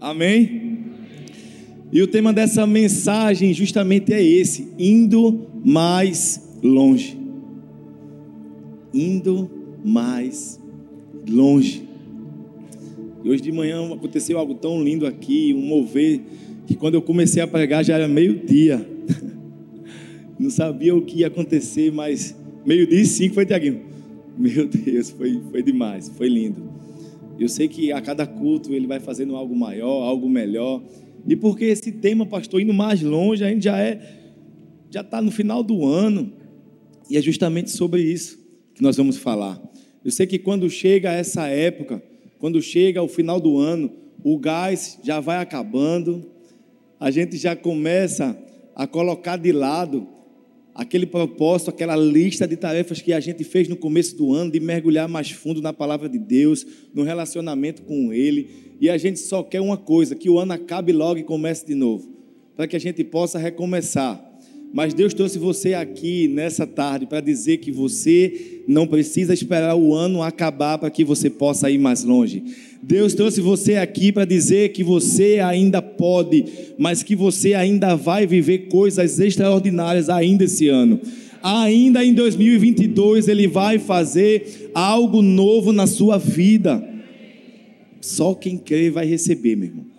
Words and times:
Amém? 0.00 0.78
E 1.92 2.00
o 2.00 2.06
tema 2.06 2.32
dessa 2.32 2.66
mensagem 2.66 3.52
justamente 3.52 4.14
é 4.14 4.22
esse: 4.22 4.68
indo 4.78 5.46
mais 5.62 6.56
longe. 6.62 7.18
Indo 8.94 9.50
mais 9.84 10.58
longe. 11.28 11.84
E 13.22 13.28
hoje 13.28 13.42
de 13.42 13.52
manhã 13.52 13.92
aconteceu 13.92 14.38
algo 14.38 14.54
tão 14.54 14.82
lindo 14.82 15.06
aqui, 15.06 15.52
um 15.52 15.60
mover, 15.60 16.20
que 16.66 16.74
quando 16.74 16.94
eu 16.94 17.02
comecei 17.02 17.42
a 17.42 17.46
pregar 17.46 17.84
já 17.84 17.94
era 17.94 18.08
meio-dia. 18.08 18.88
Não 20.38 20.48
sabia 20.48 20.96
o 20.96 21.02
que 21.02 21.18
ia 21.18 21.26
acontecer, 21.26 21.92
mas 21.92 22.34
meio-dia 22.64 23.02
e 23.02 23.04
cinco 23.04 23.34
foi 23.34 23.44
Tiaguinho. 23.44 23.82
Meu 24.38 24.66
Deus, 24.66 25.10
foi, 25.10 25.38
foi 25.50 25.62
demais, 25.62 26.08
foi 26.16 26.28
lindo. 26.28 26.79
Eu 27.40 27.48
sei 27.48 27.68
que 27.68 27.90
a 27.90 28.02
cada 28.02 28.26
culto 28.26 28.74
ele 28.74 28.86
vai 28.86 29.00
fazendo 29.00 29.34
algo 29.34 29.56
maior, 29.56 30.02
algo 30.02 30.28
melhor. 30.28 30.82
E 31.26 31.34
porque 31.34 31.64
esse 31.64 31.90
tema, 31.90 32.26
pastor, 32.26 32.60
indo 32.60 32.74
mais 32.74 33.00
longe, 33.00 33.42
a 33.42 33.48
gente 33.48 33.64
já 33.64 33.78
é, 33.80 33.98
já 34.90 35.00
está 35.00 35.22
no 35.22 35.30
final 35.30 35.62
do 35.62 35.86
ano. 35.86 36.34
E 37.08 37.16
é 37.16 37.22
justamente 37.22 37.70
sobre 37.70 38.02
isso 38.02 38.38
que 38.74 38.82
nós 38.82 38.98
vamos 38.98 39.16
falar. 39.16 39.58
Eu 40.04 40.10
sei 40.10 40.26
que 40.26 40.38
quando 40.38 40.68
chega 40.68 41.12
essa 41.12 41.46
época, 41.46 42.02
quando 42.38 42.60
chega 42.60 43.02
o 43.02 43.08
final 43.08 43.40
do 43.40 43.56
ano, 43.56 43.90
o 44.22 44.38
gás 44.38 44.98
já 45.02 45.18
vai 45.18 45.38
acabando, 45.38 46.30
a 46.98 47.10
gente 47.10 47.38
já 47.38 47.56
começa 47.56 48.38
a 48.76 48.86
colocar 48.86 49.38
de 49.38 49.50
lado 49.50 50.06
aquele 50.74 51.06
propósito, 51.06 51.70
aquela 51.70 51.96
lista 51.96 52.46
de 52.46 52.56
tarefas 52.56 53.00
que 53.02 53.12
a 53.12 53.20
gente 53.20 53.44
fez 53.44 53.68
no 53.68 53.76
começo 53.76 54.16
do 54.16 54.32
ano, 54.32 54.50
de 54.50 54.60
mergulhar 54.60 55.08
mais 55.08 55.30
fundo 55.30 55.60
na 55.60 55.72
palavra 55.72 56.08
de 56.08 56.18
Deus, 56.18 56.66
no 56.94 57.02
relacionamento 57.02 57.82
com 57.82 58.12
Ele, 58.12 58.76
e 58.80 58.88
a 58.88 58.96
gente 58.96 59.18
só 59.18 59.42
quer 59.42 59.60
uma 59.60 59.76
coisa: 59.76 60.14
que 60.14 60.30
o 60.30 60.38
ano 60.38 60.52
acabe 60.52 60.92
logo 60.92 61.18
e 61.18 61.24
comece 61.24 61.66
de 61.66 61.74
novo, 61.74 62.08
para 62.56 62.66
que 62.66 62.76
a 62.76 62.80
gente 62.80 63.02
possa 63.04 63.38
recomeçar. 63.38 64.29
Mas 64.72 64.94
Deus 64.94 65.12
trouxe 65.12 65.36
você 65.38 65.74
aqui 65.74 66.28
nessa 66.28 66.64
tarde 66.64 67.04
para 67.04 67.20
dizer 67.20 67.58
que 67.58 67.72
você 67.72 68.62
não 68.68 68.86
precisa 68.86 69.34
esperar 69.34 69.74
o 69.74 69.92
ano 69.92 70.22
acabar 70.22 70.78
para 70.78 70.90
que 70.90 71.04
você 71.04 71.28
possa 71.28 71.68
ir 71.68 71.78
mais 71.78 72.04
longe. 72.04 72.44
Deus 72.80 73.12
trouxe 73.12 73.40
você 73.40 73.74
aqui 73.74 74.12
para 74.12 74.24
dizer 74.24 74.70
que 74.70 74.84
você 74.84 75.40
ainda 75.40 75.82
pode, 75.82 76.44
mas 76.78 77.02
que 77.02 77.16
você 77.16 77.54
ainda 77.54 77.96
vai 77.96 78.26
viver 78.26 78.68
coisas 78.68 79.18
extraordinárias 79.18 80.08
ainda 80.08 80.44
esse 80.44 80.68
ano. 80.68 81.00
Ainda 81.42 82.04
em 82.04 82.14
2022 82.14 83.26
ele 83.26 83.48
vai 83.48 83.78
fazer 83.78 84.70
algo 84.72 85.20
novo 85.20 85.72
na 85.72 85.86
sua 85.86 86.16
vida. 86.16 86.86
Só 88.00 88.34
quem 88.34 88.56
crê 88.56 88.88
vai 88.88 89.04
receber, 89.04 89.56
meu 89.56 89.68
irmão. 89.68 89.89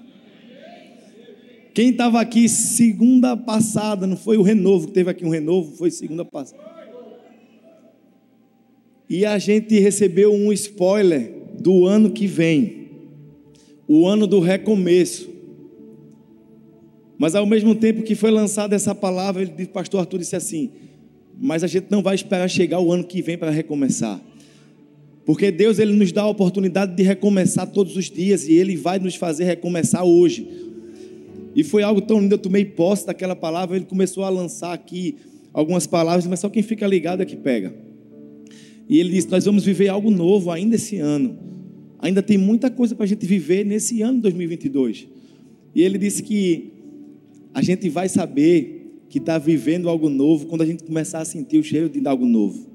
Quem 1.74 1.92
estava 1.92 2.20
aqui 2.20 2.50
segunda 2.50 3.38
passada, 3.38 4.06
não 4.06 4.18
foi 4.18 4.38
o 4.38 4.42
renovo 4.42 4.88
que 4.88 4.94
teve 4.94 5.10
aqui 5.10 5.26
um 5.26 5.30
renovo, 5.30 5.76
foi 5.76 5.90
segunda 5.90 6.26
passada. 6.26 6.62
E 9.10 9.26
a 9.26 9.38
gente 9.38 9.78
recebeu 9.80 10.34
um 10.34 10.52
spoiler 10.54 11.34
do 11.60 11.86
ano 11.86 12.12
que 12.12 12.28
vem, 12.28 12.90
o 13.88 14.08
ano 14.08 14.26
do 14.26 14.40
recomeço. 14.40 15.30
Mas 17.18 17.36
ao 17.36 17.46
mesmo 17.46 17.76
tempo 17.76 18.04
que 18.04 18.16
foi 18.16 18.32
lançada 18.32 18.76
essa 18.76 18.96
palavra, 18.96 19.42
ele, 19.42 19.66
pastor 19.66 20.00
Arthur 20.00 20.20
disse 20.20 20.36
assim: 20.36 20.72
Mas 21.40 21.64
a 21.64 21.68
gente 21.68 21.88
não 21.90 22.02
vai 22.02 22.16
esperar 22.16 22.50
chegar 22.50 22.80
o 22.80 22.92
ano 22.92 23.04
que 23.04 23.22
vem 23.22 23.38
para 23.38 23.52
recomeçar. 23.52 24.20
Porque 25.26 25.52
Deus 25.52 25.78
ele 25.78 25.94
nos 25.94 26.12
dá 26.12 26.24
a 26.24 26.28
oportunidade 26.28 26.96
de 26.96 27.04
recomeçar 27.04 27.68
todos 27.68 27.96
os 27.96 28.10
dias 28.10 28.48
e 28.48 28.54
ele 28.54 28.76
vai 28.76 28.98
nos 28.98 29.16
fazer 29.16 29.44
recomeçar 29.44 30.04
hoje. 30.04 30.71
E 31.56 31.64
foi 31.64 31.84
algo 31.84 32.02
tão 32.02 32.20
lindo, 32.20 32.36
eu 32.36 32.40
tomei 32.40 32.66
posse 32.66 33.06
daquela 33.06 33.36
palavra, 33.36 33.76
ele 33.76 33.86
começou 33.86 34.24
a 34.24 34.30
lançar 34.30 34.74
aqui 34.74 35.18
algumas 35.54 35.86
palavras, 35.86 36.26
mas 36.28 36.40
só 36.40 36.50
quem 36.50 36.64
fica 36.64 36.88
ligado 36.88 37.22
é 37.22 37.26
que 37.26 37.36
pega. 37.36 37.74
E 38.88 39.00
ele 39.00 39.10
disse: 39.10 39.30
Nós 39.30 39.46
vamos 39.46 39.64
viver 39.64 39.90
algo 39.90 40.10
novo 40.10 40.52
ainda 40.52 40.76
esse 40.76 40.98
ano. 40.98 41.38
Ainda 42.00 42.22
tem 42.22 42.38
muita 42.38 42.70
coisa 42.70 42.96
para 42.96 43.06
a 43.06 43.08
gente 43.08 43.26
viver 43.26 43.66
nesse 43.66 44.02
ano 44.02 44.22
2022. 44.22 45.08
E 45.76 45.82
ele 45.82 45.98
disse 45.98 46.24
que 46.24 46.74
a 47.54 47.62
gente 47.62 47.88
vai 47.90 48.10
saber 48.10 49.04
que 49.08 49.18
está 49.18 49.38
vivendo 49.38 49.88
algo 49.88 50.10
novo 50.10 50.48
quando 50.48 50.62
a 50.62 50.66
gente 50.66 50.84
começar 50.84 51.20
a 51.20 51.26
sentir 51.26 51.58
o 51.58 51.64
cheiro 51.64 51.90
de 51.90 52.06
algo 52.08 52.26
novo. 52.26 52.70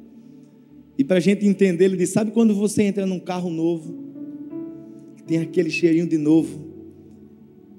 E 0.99 1.05
para 1.05 1.17
a 1.17 1.21
gente 1.21 1.47
entender, 1.47 1.87
ele 1.87 1.97
disse: 1.97 2.13
Sabe 2.13 2.31
quando 2.31 2.55
você 2.55 2.83
entra 2.83 3.07
num 3.07 3.19
carro 3.21 3.51
novo, 3.51 3.95
tem 5.27 5.39
aquele 5.39 5.71
cheirinho 5.71 6.07
de 6.07 6.19
novo? 6.19 6.66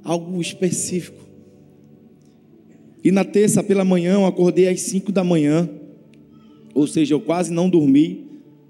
Algo 0.03 0.40
específico. 0.41 1.28
E 3.03 3.12
na 3.12 3.24
terça 3.24 3.63
pela 3.63 3.85
manhã 3.85 4.16
eu 4.16 4.25
acordei 4.25 4.68
às 4.68 4.81
5 4.81 5.12
da 5.12 5.24
manhã, 5.24 5.69
ou 6.74 6.85
seja, 6.85 7.13
eu 7.13 7.22
quase 7.22 7.52
não 7.52 7.69
dormi. 7.69 8.25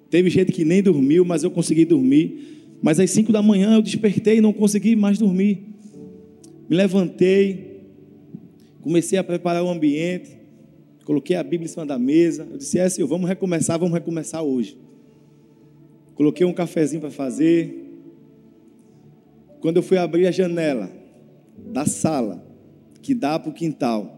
Teve 0.10 0.30
gente 0.30 0.52
que 0.52 0.64
nem 0.64 0.82
dormiu, 0.82 1.26
mas 1.26 1.44
eu 1.44 1.52
consegui 1.52 1.86
dormir. 1.86 2.76
Mas 2.82 3.00
às 3.00 3.10
5 3.12 3.32
da 3.32 3.42
manhã 3.42 3.76
eu 3.76 3.82
despertei 3.82 4.38
e 4.38 4.42
não 4.42 4.54
consegui 4.54 4.96
mais 4.96 5.18
dormir. 5.18 5.64
Me 6.70 6.76
levantei, 6.76 7.82
comecei 8.82 9.18
a 9.18 9.24
preparar 9.24 9.64
o 9.64 9.70
ambiente, 9.70 10.38
coloquei 11.04 11.36
a 11.36 11.44
Bíblia 11.44 11.66
em 11.66 11.70
cima 11.70 11.86
da 11.86 11.98
mesa. 11.98 12.48
Eu 12.52 12.58
disse: 12.58 12.78
É, 12.78 12.88
Senhor, 12.88 13.08
vamos 13.08 13.28
recomeçar, 13.28 13.80
vamos 13.80 13.94
recomeçar 13.94 14.44
hoje. 14.44 14.78
Coloquei 16.14 16.46
um 16.46 16.54
cafezinho 16.54 17.02
para 17.02 17.12
fazer. 17.12 17.86
Quando 19.60 19.78
eu 19.78 19.84
fui 19.84 19.98
abrir 19.98 20.28
a 20.28 20.32
janela, 20.32 20.92
da 21.72 21.86
sala 21.86 22.46
que 23.02 23.14
dá 23.14 23.38
para 23.38 23.50
o 23.50 23.54
quintal, 23.54 24.18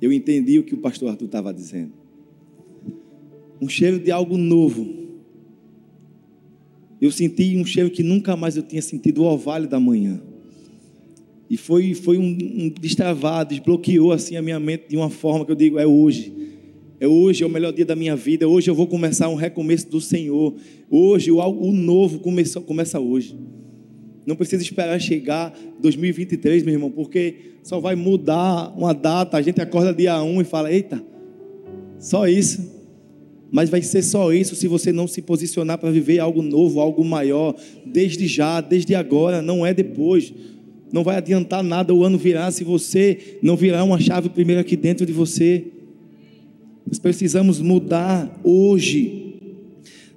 eu 0.00 0.12
entendi 0.12 0.58
o 0.58 0.62
que 0.62 0.74
o 0.74 0.78
pastor 0.78 1.10
Arthur 1.10 1.26
estava 1.26 1.52
dizendo. 1.52 1.92
Um 3.60 3.68
cheiro 3.68 3.98
de 3.98 4.10
algo 4.10 4.36
novo. 4.36 4.86
Eu 7.00 7.10
senti 7.10 7.56
um 7.56 7.64
cheiro 7.64 7.90
que 7.90 8.02
nunca 8.02 8.36
mais 8.36 8.56
eu 8.56 8.62
tinha 8.62 8.82
sentido 8.82 9.22
o 9.22 9.24
orvalho 9.24 9.68
da 9.68 9.80
manhã. 9.80 10.20
E 11.48 11.56
foi, 11.56 11.94
foi 11.94 12.18
um, 12.18 12.36
um 12.40 12.68
destravado, 12.68 13.50
desbloqueou 13.50 14.12
assim 14.12 14.36
a 14.36 14.42
minha 14.42 14.58
mente 14.58 14.88
de 14.88 14.96
uma 14.96 15.08
forma 15.08 15.44
que 15.44 15.52
eu 15.52 15.56
digo, 15.56 15.78
é 15.78 15.86
hoje. 15.86 16.32
É 16.98 17.06
hoje, 17.06 17.44
é 17.44 17.46
o 17.46 17.50
melhor 17.50 17.72
dia 17.72 17.84
da 17.84 17.94
minha 17.94 18.16
vida. 18.16 18.48
Hoje 18.48 18.70
eu 18.70 18.74
vou 18.74 18.86
começar 18.86 19.28
um 19.28 19.34
recomeço 19.34 19.88
do 19.88 20.00
Senhor. 20.00 20.54
Hoje 20.90 21.30
o, 21.30 21.38
o 21.38 21.72
novo 21.72 22.18
começa, 22.18 22.60
começa 22.60 22.98
hoje. 22.98 23.36
Não 24.26 24.34
precisa 24.34 24.62
esperar 24.62 25.00
chegar 25.00 25.56
2023, 25.80 26.64
meu 26.64 26.74
irmão, 26.74 26.90
porque 26.90 27.52
só 27.62 27.78
vai 27.78 27.94
mudar 27.94 28.74
uma 28.76 28.92
data. 28.92 29.36
A 29.36 29.42
gente 29.42 29.60
acorda 29.60 29.94
dia 29.94 30.20
1 30.20 30.40
e 30.40 30.44
fala: 30.44 30.72
eita, 30.72 31.02
só 31.98 32.26
isso. 32.26 32.74
Mas 33.52 33.70
vai 33.70 33.80
ser 33.80 34.02
só 34.02 34.32
isso 34.32 34.56
se 34.56 34.66
você 34.66 34.92
não 34.92 35.06
se 35.06 35.22
posicionar 35.22 35.78
para 35.78 35.90
viver 35.90 36.18
algo 36.18 36.42
novo, 36.42 36.80
algo 36.80 37.04
maior, 37.04 37.54
desde 37.84 38.26
já, 38.26 38.60
desde 38.60 38.94
agora, 38.96 39.40
não 39.40 39.64
é 39.64 39.72
depois. 39.72 40.34
Não 40.92 41.04
vai 41.04 41.16
adiantar 41.16 41.62
nada 41.62 41.94
o 41.94 42.04
ano 42.04 42.18
virar 42.18 42.50
se 42.50 42.64
você 42.64 43.38
não 43.42 43.56
virar 43.56 43.84
uma 43.84 44.00
chave 44.00 44.28
primeiro 44.28 44.60
aqui 44.60 44.76
dentro 44.76 45.06
de 45.06 45.12
você. 45.12 45.64
Nós 46.86 46.98
precisamos 46.98 47.60
mudar 47.60 48.40
hoje. 48.42 49.34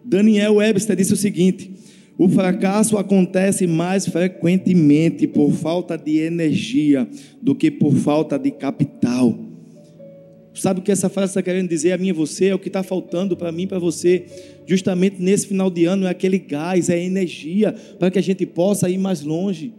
Daniel 0.04 0.56
Webster 0.56 0.96
disse 0.96 1.14
o 1.14 1.18
seguinte: 1.18 1.72
o 2.20 2.28
fracasso 2.28 2.98
acontece 2.98 3.66
mais 3.66 4.06
frequentemente 4.06 5.26
por 5.26 5.54
falta 5.54 5.98
de 5.98 6.18
energia 6.18 7.08
do 7.42 7.56
que 7.56 7.72
por 7.72 7.96
falta 7.96 8.38
de 8.38 8.52
capital. 8.52 9.40
Sabe 10.54 10.82
o 10.82 10.84
que 10.84 10.92
essa 10.92 11.08
frase 11.08 11.32
está 11.32 11.42
querendo 11.42 11.70
dizer 11.70 11.94
a 11.94 11.98
mim 11.98 12.10
e 12.10 12.12
você? 12.12 12.48
É 12.48 12.54
o 12.54 12.60
que 12.60 12.68
está 12.68 12.84
faltando 12.84 13.38
para 13.38 13.54
mim 13.54 13.64
e 13.64 13.68
para 13.68 13.80
você. 13.80 14.26
Justamente 14.68 15.22
nesse 15.22 15.48
final 15.48 15.70
de 15.70 15.86
ano 15.86 16.08
é 16.08 16.10
aquele 16.10 16.38
gás, 16.38 16.90
é 16.90 16.96
a 16.96 17.00
energia 17.00 17.74
para 17.98 18.12
que 18.12 18.20
a 18.20 18.22
gente 18.22 18.46
possa 18.46 18.90
ir 18.90 18.98
mais 18.98 19.22
longe. 19.22 19.74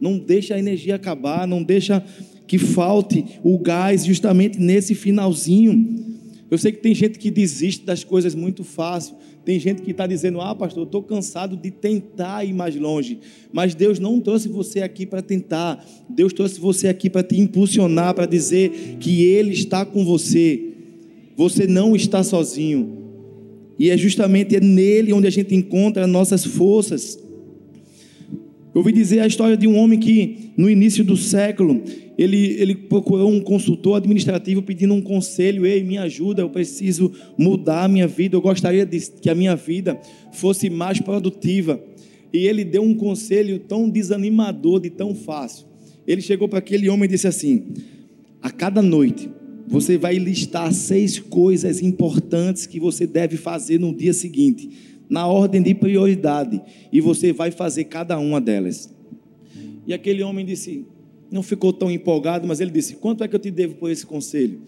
Não 0.00 0.18
deixa 0.18 0.56
a 0.56 0.58
energia 0.58 0.96
acabar, 0.96 1.46
não 1.46 1.62
deixa 1.62 2.02
que 2.48 2.58
falte 2.58 3.24
o 3.44 3.56
gás 3.60 4.04
justamente 4.04 4.58
nesse 4.58 4.92
finalzinho. 4.92 6.15
Eu 6.50 6.58
sei 6.58 6.72
que 6.72 6.78
tem 6.78 6.94
gente 6.94 7.18
que 7.18 7.30
desiste 7.30 7.84
das 7.84 8.04
coisas 8.04 8.34
muito 8.34 8.62
fácil. 8.62 9.16
Tem 9.44 9.58
gente 9.58 9.82
que 9.82 9.90
está 9.90 10.06
dizendo: 10.06 10.40
Ah, 10.40 10.54
pastor, 10.54 10.82
eu 10.82 10.86
estou 10.86 11.02
cansado 11.02 11.56
de 11.56 11.70
tentar 11.70 12.44
ir 12.44 12.52
mais 12.52 12.76
longe. 12.76 13.18
Mas 13.52 13.74
Deus 13.74 13.98
não 13.98 14.20
trouxe 14.20 14.48
você 14.48 14.80
aqui 14.80 15.04
para 15.04 15.22
tentar. 15.22 15.84
Deus 16.08 16.32
trouxe 16.32 16.60
você 16.60 16.88
aqui 16.88 17.10
para 17.10 17.22
te 17.22 17.38
impulsionar, 17.40 18.14
para 18.14 18.26
dizer 18.26 18.96
que 19.00 19.24
Ele 19.24 19.52
está 19.52 19.84
com 19.84 20.04
você. 20.04 20.72
Você 21.36 21.66
não 21.66 21.94
está 21.96 22.22
sozinho. 22.22 23.04
E 23.78 23.90
é 23.90 23.96
justamente 23.96 24.58
nele 24.60 25.12
onde 25.12 25.26
a 25.26 25.30
gente 25.30 25.54
encontra 25.54 26.06
nossas 26.06 26.44
forças. 26.44 27.18
Eu 28.76 28.80
ouvi 28.80 28.92
dizer 28.92 29.20
a 29.20 29.26
história 29.26 29.56
de 29.56 29.66
um 29.66 29.74
homem 29.74 29.98
que, 29.98 30.50
no 30.54 30.68
início 30.68 31.02
do 31.02 31.16
século, 31.16 31.82
ele, 32.18 32.60
ele 32.60 32.74
procurou 32.74 33.30
um 33.30 33.40
consultor 33.40 33.96
administrativo 33.96 34.60
pedindo 34.60 34.92
um 34.92 35.00
conselho. 35.00 35.64
Ei, 35.64 35.82
me 35.82 35.96
ajuda, 35.96 36.42
eu 36.42 36.50
preciso 36.50 37.10
mudar 37.38 37.84
a 37.84 37.88
minha 37.88 38.06
vida. 38.06 38.36
Eu 38.36 38.42
gostaria 38.42 38.84
de, 38.84 39.00
que 39.12 39.30
a 39.30 39.34
minha 39.34 39.56
vida 39.56 39.98
fosse 40.30 40.68
mais 40.68 41.00
produtiva. 41.00 41.82
E 42.30 42.46
ele 42.46 42.66
deu 42.66 42.82
um 42.82 42.94
conselho 42.94 43.58
tão 43.60 43.88
desanimador, 43.88 44.78
de 44.78 44.90
tão 44.90 45.14
fácil. 45.14 45.66
Ele 46.06 46.20
chegou 46.20 46.46
para 46.46 46.58
aquele 46.58 46.90
homem 46.90 47.06
e 47.06 47.12
disse 47.12 47.26
assim: 47.26 47.68
A 48.42 48.50
cada 48.50 48.82
noite 48.82 49.30
você 49.66 49.96
vai 49.96 50.18
listar 50.18 50.70
seis 50.74 51.18
coisas 51.18 51.80
importantes 51.80 52.66
que 52.66 52.78
você 52.78 53.06
deve 53.06 53.38
fazer 53.38 53.80
no 53.80 53.94
dia 53.94 54.12
seguinte, 54.12 54.68
na 55.08 55.26
ordem 55.26 55.62
de 55.62 55.74
prioridade, 55.74 56.60
e 56.92 57.00
você 57.00 57.32
vai 57.32 57.50
fazer 57.50 57.84
cada 57.84 58.18
uma 58.18 58.40
delas. 58.40 58.92
E 59.86 59.94
aquele 59.94 60.22
homem 60.22 60.44
disse: 60.44 60.84
Não 61.30 61.42
ficou 61.42 61.72
tão 61.72 61.90
empolgado, 61.90 62.46
mas 62.46 62.60
ele 62.60 62.70
disse: 62.70 62.96
Quanto 62.96 63.22
é 63.22 63.28
que 63.28 63.34
eu 63.34 63.40
te 63.40 63.50
devo 63.50 63.76
por 63.76 63.90
esse 63.90 64.04
conselho? 64.04 64.60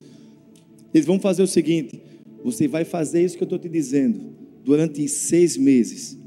Eles 0.94 1.06
vão 1.06 1.18
fazer 1.18 1.42
o 1.42 1.46
seguinte: 1.46 2.00
Você 2.44 2.68
vai 2.68 2.84
fazer 2.84 3.24
isso 3.24 3.36
que 3.36 3.42
eu 3.42 3.46
estou 3.46 3.58
te 3.58 3.68
dizendo 3.68 4.32
durante 4.64 5.06
seis 5.08 5.56
meses. 5.56 6.18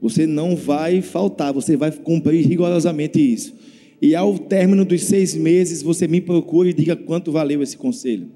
Você 0.00 0.26
não 0.26 0.54
vai 0.54 1.00
faltar, 1.02 1.52
você 1.52 1.76
vai 1.76 1.90
cumprir 1.90 2.46
rigorosamente 2.46 3.20
isso. 3.20 3.56
E 4.00 4.14
ao 4.14 4.38
término 4.38 4.84
dos 4.84 5.02
seis 5.04 5.34
meses, 5.34 5.82
você 5.82 6.06
me 6.06 6.20
procura 6.20 6.68
e 6.68 6.72
diga 6.72 6.94
quanto 6.94 7.32
valeu 7.32 7.62
esse 7.62 7.76
conselho. 7.76 8.30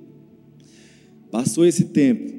Passou 1.30 1.64
esse 1.64 1.84
tempo, 1.84 2.32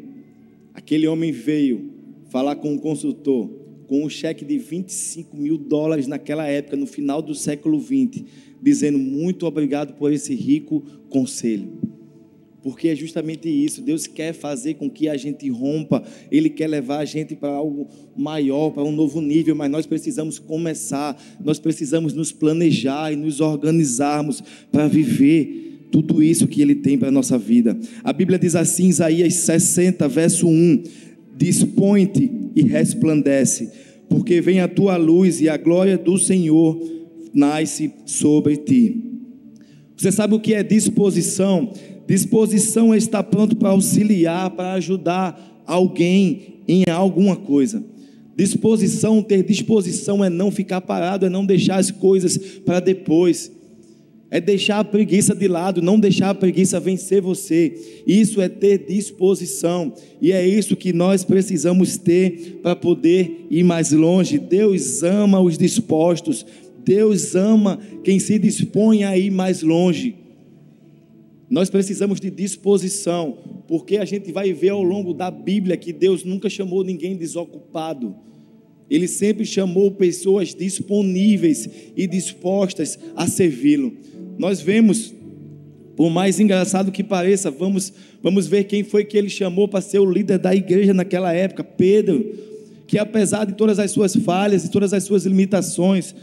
aquele 0.74 1.08
homem 1.08 1.32
veio 1.32 1.93
falar 2.34 2.56
com 2.56 2.74
o 2.74 2.80
consultor, 2.80 3.48
com 3.86 4.04
um 4.04 4.10
cheque 4.10 4.44
de 4.44 4.58
25 4.58 5.38
mil 5.38 5.56
dólares 5.56 6.08
naquela 6.08 6.48
época, 6.48 6.76
no 6.76 6.88
final 6.88 7.22
do 7.22 7.36
século 7.36 7.80
20, 7.80 8.26
dizendo 8.60 8.98
muito 8.98 9.46
obrigado 9.46 9.94
por 9.94 10.12
esse 10.12 10.34
rico 10.34 10.84
conselho. 11.12 11.78
Porque 12.64 12.88
é 12.88 12.96
justamente 12.96 13.48
isso. 13.48 13.84
Deus 13.84 14.08
quer 14.08 14.34
fazer 14.34 14.76
com 14.76 14.90
que 14.90 15.08
a 15.08 15.16
gente 15.16 15.48
rompa, 15.50 16.02
Ele 16.32 16.50
quer 16.50 16.66
levar 16.66 17.02
a 17.02 17.06
gente 17.06 17.36
para 17.36 17.50
algo 17.50 17.88
maior, 18.18 18.72
para 18.72 18.84
um 18.84 18.92
novo 18.92 19.22
nível, 19.22 19.54
mas 19.54 19.70
nós 19.70 19.86
precisamos 19.86 20.40
começar, 20.40 21.16
nós 21.44 21.60
precisamos 21.60 22.16
nos 22.16 22.32
planejar 22.32 23.14
e 23.14 23.16
nos 23.16 23.42
organizarmos 23.42 24.42
para 24.72 24.88
viver 24.88 25.88
tudo 25.92 26.24
isso 26.24 26.48
que 26.48 26.64
Ele 26.64 26.74
tem 26.74 26.98
para 26.98 27.10
a 27.10 27.12
nossa 27.12 27.38
vida. 27.38 27.78
A 28.04 28.12
Bíblia 28.12 28.40
diz 28.40 28.56
assim, 28.56 28.88
Isaías 28.88 29.36
60, 29.36 30.08
verso 30.08 30.48
1: 30.48 30.84
Dispõe-te 31.38 32.32
e 32.56 32.62
resplandece, 32.64 33.72
porque 34.10 34.40
vem 34.42 34.60
a 34.60 34.68
tua 34.68 34.98
luz 34.98 35.42
e 35.42 35.50
a 35.50 35.58
glória 35.58 35.98
do 35.98 36.18
Senhor 36.18 36.80
nasce 37.34 37.92
sobre 38.06 38.58
ti. 38.58 39.04
Você 39.98 40.12
sabe 40.12 40.36
o 40.36 40.40
que 40.40 40.54
é 40.54 40.64
disposição? 40.64 41.72
Disposição 42.08 42.94
é 42.94 42.98
estar 42.98 43.24
pronto 43.24 43.56
para 43.56 43.70
auxiliar, 43.70 44.50
para 44.52 44.74
ajudar 44.74 45.64
alguém 45.66 46.62
em 46.68 46.84
alguma 46.90 47.36
coisa. 47.36 47.84
Disposição, 48.36 49.22
ter 49.22 49.44
disposição 49.44 50.24
é 50.24 50.30
não 50.30 50.52
ficar 50.52 50.82
parado, 50.82 51.26
é 51.26 51.30
não 51.30 51.46
deixar 51.46 51.78
as 51.78 51.92
coisas 51.92 52.38
para 52.38 52.80
depois. 52.80 53.52
É 54.34 54.42
deixar 54.42 54.80
a 54.80 54.84
preguiça 54.84 55.36
de 55.36 55.48
lado, 55.48 55.80
não 55.80 56.00
deixar 56.00 56.32
a 56.32 56.34
preguiça 56.34 56.80
vencer 56.80 57.22
você. 57.22 58.02
Isso 58.08 58.42
é 58.42 58.50
ter 58.50 58.80
disposição. 58.80 59.94
E 60.20 60.32
é 60.32 60.44
isso 60.44 60.76
que 60.76 60.92
nós 60.92 61.24
precisamos 61.24 61.98
ter 61.98 62.60
para 62.64 62.76
poder 62.76 63.46
ir 63.52 63.64
mais 63.64 63.92
longe. 63.92 64.40
Deus 64.40 65.04
ama 65.04 65.40
os 65.40 65.56
dispostos. 65.56 66.44
Deus 66.84 67.36
ama 67.36 67.80
quem 68.04 68.18
se 68.18 68.40
dispõe 68.40 69.04
a 69.04 69.16
ir 69.16 69.30
mais 69.30 69.62
longe. 69.62 70.16
Nós 71.48 71.70
precisamos 71.70 72.20
de 72.20 72.32
disposição, 72.32 73.38
porque 73.68 73.98
a 73.98 74.06
gente 74.06 74.32
vai 74.32 74.52
ver 74.52 74.70
ao 74.70 74.82
longo 74.82 75.14
da 75.14 75.30
Bíblia 75.30 75.78
que 75.78 75.94
Deus 75.94 76.24
nunca 76.24 76.50
chamou 76.50 76.84
ninguém 76.84 77.16
desocupado. 77.16 78.16
Ele 78.90 79.08
sempre 79.08 79.46
chamou 79.46 79.92
pessoas 79.92 80.56
disponíveis 80.56 81.70
e 81.96 82.08
dispostas 82.08 82.98
a 83.16 83.28
servi-lo. 83.28 83.94
Nós 84.38 84.62
vemos, 84.62 85.14
por 85.96 86.10
mais 86.10 86.40
engraçado 86.40 86.92
que 86.92 87.04
pareça, 87.04 87.52
vamos, 87.52 87.94
vamos 88.22 88.48
ver 88.48 88.66
quem 88.66 88.84
foi 88.84 89.06
que 89.06 89.18
ele 89.18 89.30
chamou 89.30 89.68
para 89.68 89.82
ser 89.82 90.00
o 90.00 90.12
líder 90.12 90.40
da 90.40 90.56
igreja 90.56 90.94
naquela 90.94 91.34
época: 91.34 91.64
Pedro, 91.64 92.26
que 92.88 92.98
apesar 92.98 93.46
de 93.46 93.54
todas 93.54 93.80
as 93.80 93.92
suas 93.92 94.16
falhas 94.16 94.66
e 94.66 94.72
todas 94.72 94.94
as 94.94 95.04
suas 95.04 95.26
limitações, 95.26 96.16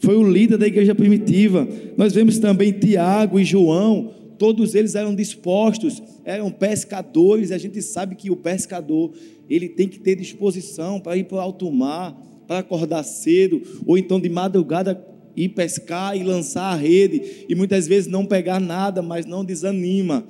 foi 0.00 0.16
o 0.16 0.28
líder 0.28 0.58
da 0.58 0.66
igreja 0.66 0.94
primitiva. 0.94 1.66
Nós 1.96 2.12
vemos 2.12 2.38
também 2.38 2.72
Tiago 2.72 3.38
e 3.38 3.44
João, 3.44 4.10
todos 4.36 4.74
eles 4.74 4.94
eram 4.96 5.14
dispostos, 5.14 6.02
eram 6.24 6.50
pescadores, 6.50 7.50
e 7.50 7.54
a 7.54 7.58
gente 7.58 7.80
sabe 7.80 8.16
que 8.16 8.30
o 8.30 8.36
pescador, 8.36 9.12
ele 9.48 9.68
tem 9.68 9.86
que 9.86 10.00
ter 10.00 10.16
disposição 10.16 10.98
para 10.98 11.16
ir 11.16 11.24
para 11.24 11.36
o 11.36 11.40
alto 11.40 11.70
mar, 11.70 12.20
para 12.46 12.58
acordar 12.58 13.04
cedo, 13.04 13.62
ou 13.86 13.96
então 13.96 14.20
de 14.20 14.28
madrugada 14.28 14.94
ir 15.36 15.50
pescar 15.50 16.16
e 16.16 16.22
lançar 16.22 16.72
a 16.72 16.76
rede, 16.76 17.46
e 17.48 17.54
muitas 17.54 17.86
vezes 17.86 18.10
não 18.10 18.26
pegar 18.26 18.60
nada, 18.60 19.02
mas 19.02 19.26
não 19.26 19.44
desanima. 19.44 20.26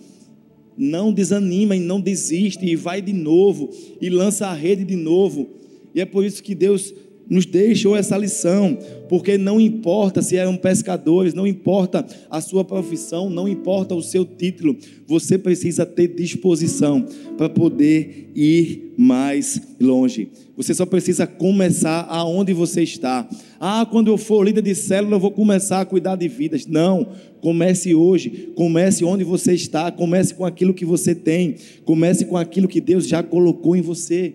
Não 0.77 1.13
desanima 1.13 1.77
e 1.77 1.81
não 1.81 2.01
desiste, 2.01 2.65
e 2.65 2.77
vai 2.77 3.03
de 3.03 3.13
novo, 3.13 3.71
e 4.01 4.09
lança 4.09 4.47
a 4.47 4.55
rede 4.55 4.85
de 4.85 4.97
novo. 4.97 5.49
E 5.95 6.01
é 6.01 6.05
por 6.05 6.25
isso 6.25 6.43
que 6.43 6.55
Deus 6.55 6.95
nos 7.33 7.47
deixou 7.47 7.97
essa 7.97 8.15
lição, 8.19 8.77
porque 9.09 9.39
não 9.39 9.59
importa 9.59 10.21
se 10.21 10.37
eram 10.37 10.55
pescadores, 10.55 11.33
não 11.33 11.47
importa 11.47 12.05
a 12.29 12.43
sua 12.43 12.63
profissão, 12.63 13.31
não 13.31 13.49
importa 13.49 13.95
o 13.95 14.03
seu 14.03 14.23
título, 14.23 14.77
você 15.07 15.39
precisa 15.39 15.87
ter 15.87 16.09
disposição 16.09 17.07
para 17.39 17.49
poder 17.49 18.31
ir 18.35 18.93
mais 18.99 19.59
longe. 19.81 20.29
Você 20.55 20.75
só 20.75 20.85
precisa 20.85 21.27
começar 21.27 22.07
aonde 22.11 22.53
você 22.53 22.83
está. 22.83 23.27
Ah, 23.59 23.87
quando 23.91 24.09
eu 24.09 24.19
for 24.19 24.45
líder 24.45 24.61
de 24.61 24.75
célula, 24.75 25.17
eu 25.17 25.21
vou 25.21 25.31
começar 25.31 25.81
a 25.81 25.87
cuidar 25.87 26.17
de 26.17 26.29
vidas. 26.29 26.67
Não, 26.67 27.09
comece 27.41 27.95
hoje, 27.95 28.53
comece 28.55 29.07
onde 29.07 29.25
você 29.25 29.55
está, 29.55 29.91
comece 29.91 30.35
com 30.35 30.45
aquilo 30.45 30.75
que 30.75 30.85
você 30.85 31.15
tem, 31.15 31.57
comece 31.87 32.27
com 32.27 32.37
aquilo 32.37 32.69
que 32.69 32.81
Deus 32.81 33.09
já 33.09 33.23
colocou 33.23 33.75
em 33.75 33.81
você. 33.81 34.35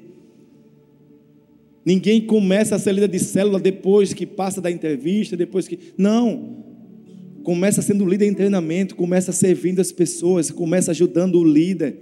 Ninguém 1.88 2.19
começa 2.19 2.75
a 2.75 2.80
ser 2.80 2.92
líder 2.92 3.07
de 3.07 3.18
célula 3.18 3.62
depois 3.62 4.13
que 4.13 4.25
passa 4.25 4.60
da 4.60 4.69
entrevista, 4.69 5.38
depois 5.38 5.69
que. 5.69 5.80
Não. 5.98 6.66
Começa 7.44 7.81
sendo 7.81 8.06
líder 8.06 8.28
em 8.28 8.34
treinamento, 8.34 8.94
começa 8.94 9.31
servindo 9.31 9.80
as 9.80 9.89
pessoas, 9.89 10.51
começa 10.51 10.92
ajudando 10.92 11.39
o 11.39 11.45
líder. 11.45 11.95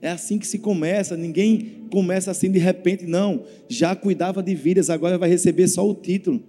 É 0.00 0.10
assim 0.10 0.38
que 0.38 0.46
se 0.46 0.60
começa. 0.60 1.16
Ninguém 1.16 1.88
começa 1.90 2.30
assim 2.30 2.48
de 2.52 2.60
repente, 2.60 3.04
não. 3.04 3.42
Já 3.68 3.96
cuidava 3.96 4.40
de 4.40 4.54
vidas, 4.54 4.90
agora 4.90 5.18
vai 5.18 5.28
receber 5.28 5.66
só 5.66 5.84
o 5.84 5.92
título. 5.92 6.40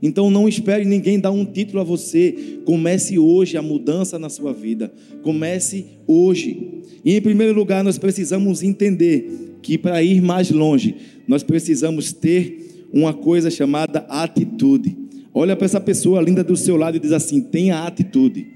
Então 0.00 0.30
não 0.30 0.48
espere 0.48 0.84
ninguém 0.84 1.18
dar 1.18 1.30
um 1.30 1.44
título 1.44 1.80
a 1.80 1.84
você. 1.84 2.60
Comece 2.64 3.18
hoje 3.18 3.56
a 3.56 3.62
mudança 3.62 4.18
na 4.18 4.28
sua 4.28 4.52
vida. 4.52 4.92
Comece 5.22 5.86
hoje. 6.06 6.82
E 7.04 7.14
em 7.16 7.20
primeiro 7.20 7.54
lugar, 7.54 7.82
nós 7.82 7.98
precisamos 7.98 8.62
entender 8.62 9.58
que 9.60 9.76
para 9.76 10.02
ir 10.02 10.20
mais 10.20 10.50
longe, 10.50 10.94
nós 11.26 11.42
precisamos 11.42 12.12
ter 12.12 12.86
uma 12.92 13.12
coisa 13.12 13.50
chamada 13.50 14.00
atitude. 14.08 14.96
Olha 15.34 15.54
para 15.56 15.66
essa 15.66 15.80
pessoa 15.80 16.22
linda 16.22 16.42
do 16.42 16.56
seu 16.56 16.76
lado 16.76 16.96
e 16.96 17.00
diz 17.00 17.12
assim: 17.12 17.40
tenha 17.40 17.84
atitude. 17.84 18.46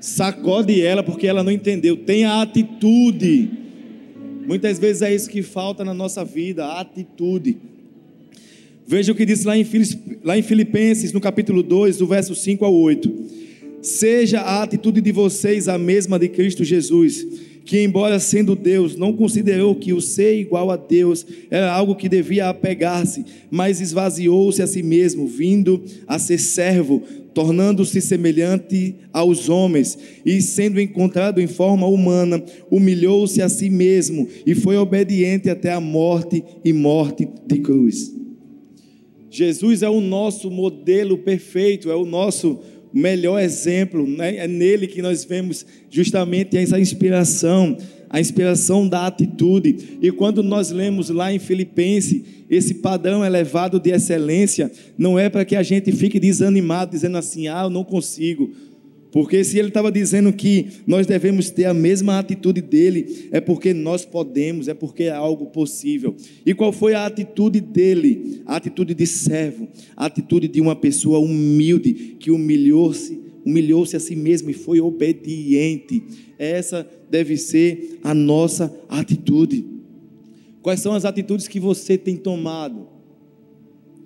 Sacode 0.00 0.80
ela 0.82 1.02
porque 1.02 1.26
ela 1.26 1.44
não 1.44 1.52
entendeu. 1.52 1.96
Tenha 1.96 2.42
atitude. 2.42 3.50
Muitas 4.46 4.78
vezes 4.78 5.02
é 5.02 5.14
isso 5.14 5.30
que 5.30 5.42
falta 5.42 5.84
na 5.84 5.94
nossa 5.94 6.24
vida, 6.24 6.66
atitude. 6.66 7.56
Veja 8.92 9.10
o 9.10 9.14
que 9.14 9.24
diz 9.24 9.42
lá 9.44 9.56
em, 9.56 9.66
lá 10.22 10.36
em 10.36 10.42
Filipenses, 10.42 11.14
no 11.14 11.20
capítulo 11.20 11.62
2, 11.62 11.96
do 11.96 12.06
verso 12.06 12.34
5 12.34 12.62
ao 12.62 12.74
8. 12.74 13.10
Seja 13.80 14.42
a 14.42 14.62
atitude 14.62 15.00
de 15.00 15.10
vocês 15.10 15.66
a 15.66 15.78
mesma 15.78 16.18
de 16.18 16.28
Cristo 16.28 16.62
Jesus 16.62 17.26
que, 17.64 17.82
embora 17.82 18.20
sendo 18.20 18.54
Deus, 18.54 18.94
não 18.94 19.14
considerou 19.14 19.74
que 19.74 19.94
o 19.94 20.00
ser 20.02 20.38
igual 20.38 20.70
a 20.70 20.76
Deus 20.76 21.24
era 21.50 21.72
algo 21.72 21.94
que 21.94 22.06
devia 22.06 22.50
apegar-se, 22.50 23.24
mas 23.50 23.80
esvaziou-se 23.80 24.60
a 24.60 24.66
si 24.66 24.82
mesmo, 24.82 25.26
vindo 25.26 25.82
a 26.06 26.18
ser 26.18 26.36
servo, 26.36 27.02
tornando-se 27.32 27.98
semelhante 28.02 28.96
aos 29.10 29.48
homens, 29.48 29.96
e 30.26 30.42
sendo 30.42 30.78
encontrado 30.78 31.40
em 31.40 31.46
forma 31.46 31.86
humana, 31.86 32.44
humilhou-se 32.70 33.40
a 33.40 33.48
si 33.48 33.70
mesmo 33.70 34.28
e 34.44 34.54
foi 34.54 34.76
obediente 34.76 35.48
até 35.48 35.72
a 35.72 35.80
morte 35.80 36.44
e 36.62 36.74
morte 36.74 37.26
de 37.46 37.58
cruz. 37.60 38.21
Jesus 39.32 39.82
é 39.82 39.88
o 39.88 39.98
nosso 39.98 40.50
modelo 40.50 41.16
perfeito, 41.16 41.90
é 41.90 41.96
o 41.96 42.04
nosso 42.04 42.60
melhor 42.92 43.40
exemplo, 43.40 44.06
né? 44.06 44.36
é 44.36 44.46
nele 44.46 44.86
que 44.86 45.00
nós 45.00 45.24
vemos 45.24 45.64
justamente 45.88 46.54
essa 46.58 46.78
inspiração, 46.78 47.74
a 48.10 48.20
inspiração 48.20 48.86
da 48.86 49.06
atitude. 49.06 49.98
E 50.02 50.12
quando 50.12 50.42
nós 50.42 50.70
lemos 50.70 51.08
lá 51.08 51.32
em 51.32 51.38
Filipenses, 51.38 52.22
esse 52.50 52.74
padrão 52.74 53.24
elevado 53.24 53.80
de 53.80 53.90
excelência, 53.90 54.70
não 54.98 55.18
é 55.18 55.30
para 55.30 55.46
que 55.46 55.56
a 55.56 55.62
gente 55.62 55.90
fique 55.92 56.20
desanimado, 56.20 56.90
dizendo 56.90 57.16
assim: 57.16 57.48
ah, 57.48 57.62
eu 57.64 57.70
não 57.70 57.84
consigo. 57.84 58.50
Porque 59.12 59.44
se 59.44 59.58
ele 59.58 59.68
estava 59.68 59.92
dizendo 59.92 60.32
que 60.32 60.68
nós 60.86 61.06
devemos 61.06 61.50
ter 61.50 61.66
a 61.66 61.74
mesma 61.74 62.18
atitude 62.18 62.62
dele, 62.62 63.28
é 63.30 63.42
porque 63.42 63.74
nós 63.74 64.06
podemos, 64.06 64.68
é 64.68 64.74
porque 64.74 65.04
é 65.04 65.10
algo 65.10 65.46
possível. 65.46 66.16
E 66.46 66.54
qual 66.54 66.72
foi 66.72 66.94
a 66.94 67.04
atitude 67.04 67.60
dele? 67.60 68.40
A 68.46 68.56
atitude 68.56 68.94
de 68.94 69.06
servo, 69.06 69.68
a 69.94 70.06
atitude 70.06 70.48
de 70.48 70.62
uma 70.62 70.74
pessoa 70.74 71.18
humilde 71.18 72.16
que 72.18 72.30
humilhou-se, 72.30 73.20
humilhou-se 73.44 73.94
a 73.94 74.00
si 74.00 74.16
mesmo 74.16 74.48
e 74.48 74.54
foi 74.54 74.80
obediente. 74.80 76.02
Essa 76.38 76.88
deve 77.10 77.36
ser 77.36 77.98
a 78.02 78.14
nossa 78.14 78.74
atitude. 78.88 79.62
Quais 80.62 80.80
são 80.80 80.94
as 80.94 81.04
atitudes 81.04 81.46
que 81.46 81.60
você 81.60 81.98
tem 81.98 82.16
tomado? 82.16 82.88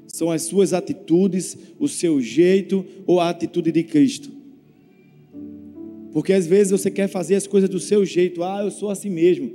São 0.09 0.33
as 0.33 0.43
suas 0.43 0.73
atitudes, 0.73 1.57
o 1.79 1.87
seu 1.87 2.21
jeito 2.21 2.85
ou 3.07 3.21
a 3.21 3.31
atitude 3.31 3.71
de 3.71 3.85
Cristo? 3.85 4.36
Porque 6.17 6.33
às 6.33 6.47
vezes 6.47 6.71
você 6.71 6.91
quer 6.91 7.09
fazer 7.09 7.35
as 7.35 7.47
coisas 7.47 7.69
do 7.69 7.79
seu 7.79 8.03
jeito. 8.03 8.43
Ah, 8.43 8.63
eu 8.65 8.71
sou 8.71 8.89
assim 8.89 9.11
mesmo. 9.11 9.53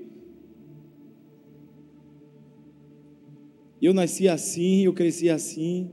Eu 3.82 3.96
nasci 3.96 4.28
assim, 4.28 4.86
eu 4.86 4.94
cresci 4.94 5.28
assim. 5.28 5.90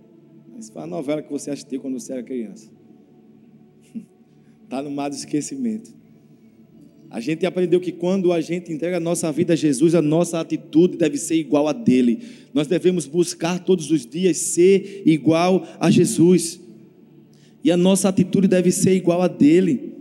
Mas 0.55 0.69
foi 0.69 0.83
a 0.83 0.87
novela 0.87 1.23
que 1.23 1.33
você 1.33 1.51
assistiu 1.51 1.81
quando 1.81 1.99
você 1.99 2.13
era 2.13 2.23
criança. 2.23 2.71
Está 4.63 4.83
no 4.85 4.91
mar 4.91 5.09
do 5.09 5.17
esquecimento. 5.17 5.91
A 7.11 7.19
gente 7.19 7.47
aprendeu 7.47 7.81
que 7.81 7.91
quando 7.91 8.31
a 8.31 8.43
gente 8.43 8.71
entrega 8.71 8.99
a 8.99 9.01
nossa 9.01 9.33
vida 9.33 9.55
a 9.55 9.57
Jesus, 9.57 9.95
a 9.95 10.03
nossa 10.03 10.39
atitude 10.39 10.99
deve 10.99 11.17
ser 11.17 11.37
igual 11.37 11.67
a 11.67 11.73
dele. 11.73 12.21
Nós 12.53 12.67
devemos 12.67 13.07
buscar 13.07 13.59
todos 13.59 13.91
os 13.91 14.05
dias 14.05 14.37
ser 14.37 15.03
igual 15.07 15.67
a 15.81 15.91
Jesus. 15.91 16.61
E 17.65 17.71
a 17.71 17.77
nossa 17.79 18.11
atitude 18.11 18.47
deve 18.47 18.71
ser 18.71 18.95
igual 18.95 19.23
a 19.23 19.29
dele. 19.29 19.97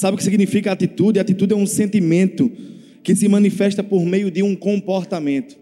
Sabe 0.00 0.14
o 0.14 0.16
que 0.16 0.24
significa 0.24 0.72
atitude? 0.72 1.20
Atitude 1.20 1.52
é 1.52 1.56
um 1.56 1.66
sentimento 1.66 2.50
que 3.02 3.14
se 3.14 3.28
manifesta 3.28 3.84
por 3.84 4.02
meio 4.02 4.30
de 4.30 4.42
um 4.42 4.56
comportamento. 4.56 5.58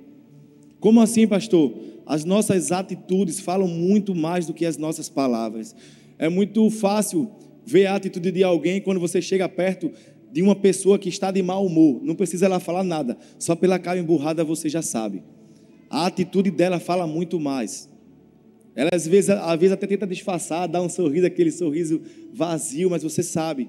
Como 0.78 1.00
assim, 1.00 1.26
pastor? 1.26 1.76
As 2.06 2.24
nossas 2.24 2.70
atitudes 2.70 3.40
falam 3.40 3.66
muito 3.66 4.14
mais 4.14 4.46
do 4.46 4.54
que 4.54 4.64
as 4.64 4.76
nossas 4.76 5.08
palavras. 5.08 5.74
É 6.16 6.28
muito 6.28 6.70
fácil 6.70 7.28
ver 7.66 7.86
a 7.86 7.96
atitude 7.96 8.30
de 8.30 8.44
alguém 8.44 8.80
quando 8.80 9.00
você 9.00 9.20
chega 9.20 9.48
perto 9.48 9.90
de 10.32 10.40
uma 10.40 10.54
pessoa 10.54 11.00
que 11.00 11.08
está 11.08 11.32
de 11.32 11.42
mau 11.42 11.66
humor. 11.66 12.00
Não 12.04 12.14
precisa 12.14 12.46
ela 12.46 12.60
falar 12.60 12.84
nada, 12.84 13.18
só 13.40 13.56
pela 13.56 13.76
cara 13.76 13.98
emburrada 13.98 14.44
você 14.44 14.68
já 14.68 14.82
sabe. 14.82 15.20
A 15.90 16.06
atitude 16.06 16.52
dela 16.52 16.78
fala 16.78 17.08
muito 17.08 17.40
mais. 17.40 17.88
Ela 18.76 18.90
às 18.92 19.04
vezes, 19.04 19.30
às 19.30 19.58
vezes 19.58 19.72
até 19.72 19.88
tenta 19.88 20.06
disfarçar, 20.06 20.68
dar 20.68 20.80
um 20.80 20.88
sorriso, 20.88 21.26
aquele 21.26 21.50
sorriso 21.50 22.00
vazio, 22.32 22.88
mas 22.88 23.02
você 23.02 23.24
sabe 23.24 23.68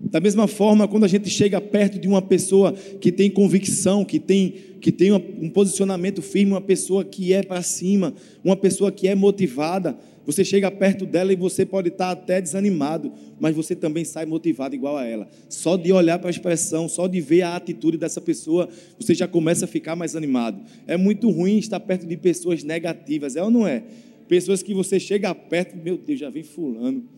da 0.00 0.20
mesma 0.20 0.46
forma, 0.46 0.86
quando 0.86 1.04
a 1.04 1.08
gente 1.08 1.28
chega 1.28 1.60
perto 1.60 1.98
de 1.98 2.06
uma 2.06 2.22
pessoa 2.22 2.72
que 2.72 3.10
tem 3.10 3.28
convicção, 3.28 4.04
que 4.04 4.20
tem, 4.20 4.54
que 4.80 4.92
tem 4.92 5.12
um 5.12 5.50
posicionamento 5.50 6.22
firme, 6.22 6.52
uma 6.52 6.60
pessoa 6.60 7.04
que 7.04 7.32
é 7.32 7.42
para 7.42 7.62
cima, 7.62 8.14
uma 8.44 8.56
pessoa 8.56 8.92
que 8.92 9.08
é 9.08 9.14
motivada, 9.16 9.98
você 10.24 10.44
chega 10.44 10.70
perto 10.70 11.04
dela 11.04 11.32
e 11.32 11.36
você 11.36 11.66
pode 11.66 11.88
estar 11.88 12.10
até 12.12 12.40
desanimado, 12.40 13.12
mas 13.40 13.56
você 13.56 13.74
também 13.74 14.04
sai 14.04 14.24
motivado 14.24 14.74
igual 14.74 14.96
a 14.96 15.04
ela. 15.04 15.28
Só 15.48 15.76
de 15.76 15.90
olhar 15.90 16.18
para 16.18 16.28
a 16.28 16.30
expressão, 16.30 16.88
só 16.88 17.08
de 17.08 17.20
ver 17.20 17.42
a 17.42 17.56
atitude 17.56 17.96
dessa 17.96 18.20
pessoa, 18.20 18.68
você 19.00 19.14
já 19.14 19.26
começa 19.26 19.64
a 19.64 19.68
ficar 19.68 19.96
mais 19.96 20.14
animado. 20.14 20.62
É 20.86 20.96
muito 20.96 21.28
ruim 21.30 21.58
estar 21.58 21.80
perto 21.80 22.06
de 22.06 22.16
pessoas 22.16 22.62
negativas, 22.62 23.34
é 23.34 23.42
ou 23.42 23.50
não 23.50 23.66
é? 23.66 23.82
Pessoas 24.28 24.62
que 24.62 24.74
você 24.74 25.00
chega 25.00 25.34
perto, 25.34 25.76
meu 25.76 25.96
Deus, 25.96 26.20
já 26.20 26.30
vem 26.30 26.44
fulano 26.44 27.17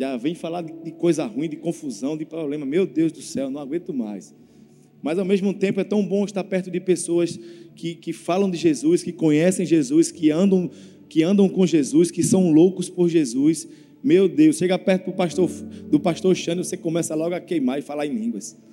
já 0.00 0.16
vem 0.16 0.34
falar 0.34 0.62
de 0.62 0.90
coisa 0.92 1.26
ruim, 1.26 1.46
de 1.46 1.56
confusão, 1.56 2.16
de 2.16 2.24
problema. 2.24 2.64
Meu 2.64 2.86
Deus 2.86 3.12
do 3.12 3.20
céu, 3.20 3.50
não 3.50 3.60
aguento 3.60 3.92
mais. 3.92 4.34
Mas 5.02 5.18
ao 5.18 5.26
mesmo 5.26 5.52
tempo 5.52 5.78
é 5.78 5.84
tão 5.84 6.02
bom 6.06 6.24
estar 6.24 6.42
perto 6.42 6.70
de 6.70 6.80
pessoas 6.80 7.38
que, 7.76 7.94
que 7.94 8.10
falam 8.10 8.50
de 8.50 8.56
Jesus, 8.56 9.02
que 9.02 9.12
conhecem 9.12 9.66
Jesus, 9.66 10.10
que 10.10 10.30
andam, 10.30 10.70
que 11.06 11.22
andam 11.22 11.46
com 11.50 11.66
Jesus, 11.66 12.10
que 12.10 12.22
são 12.22 12.50
loucos 12.50 12.88
por 12.88 13.10
Jesus. 13.10 13.68
Meu 14.02 14.26
Deus, 14.26 14.56
chega 14.56 14.78
perto 14.78 15.06
do 15.06 15.12
pastor, 15.12 15.50
do 15.90 16.00
pastor 16.00 16.34
Xane, 16.34 16.64
você 16.64 16.78
começa 16.78 17.14
logo 17.14 17.34
a 17.34 17.40
queimar 17.40 17.78
e 17.78 17.82
falar 17.82 18.06
em 18.06 18.14
línguas. 18.14 18.56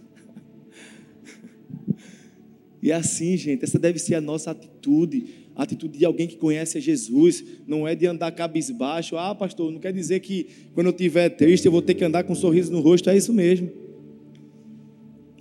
E 2.82 2.92
é 2.92 2.94
assim, 2.94 3.36
gente, 3.36 3.66
essa 3.66 3.80
deve 3.80 3.98
ser 4.00 4.16
a 4.16 4.22
nossa 4.22 4.52
atitude 4.52 5.26
a 5.58 5.64
atitude 5.64 5.98
de 5.98 6.06
alguém 6.06 6.28
que 6.28 6.38
conhece 6.38 6.78
a 6.78 6.82
Jesus, 6.82 7.44
não 7.66 7.88
é 7.88 7.96
de 7.96 8.06
andar 8.06 8.32
cabisbaixo. 8.32 9.18
Ah, 9.18 9.34
pastor, 9.34 9.72
não 9.72 9.80
quer 9.80 9.92
dizer 9.92 10.20
que 10.20 10.46
quando 10.76 10.86
eu 10.86 10.92
estiver 10.92 11.30
triste 11.30 11.66
eu 11.66 11.72
vou 11.72 11.82
ter 11.82 11.96
que 11.96 12.06
andar 12.06 12.24
com 12.24 12.34
um 12.34 12.36
sorriso 12.36 12.72
no 12.72 12.80
rosto. 12.80 13.10
É 13.10 13.18
isso 13.18 13.34
mesmo. 13.34 13.72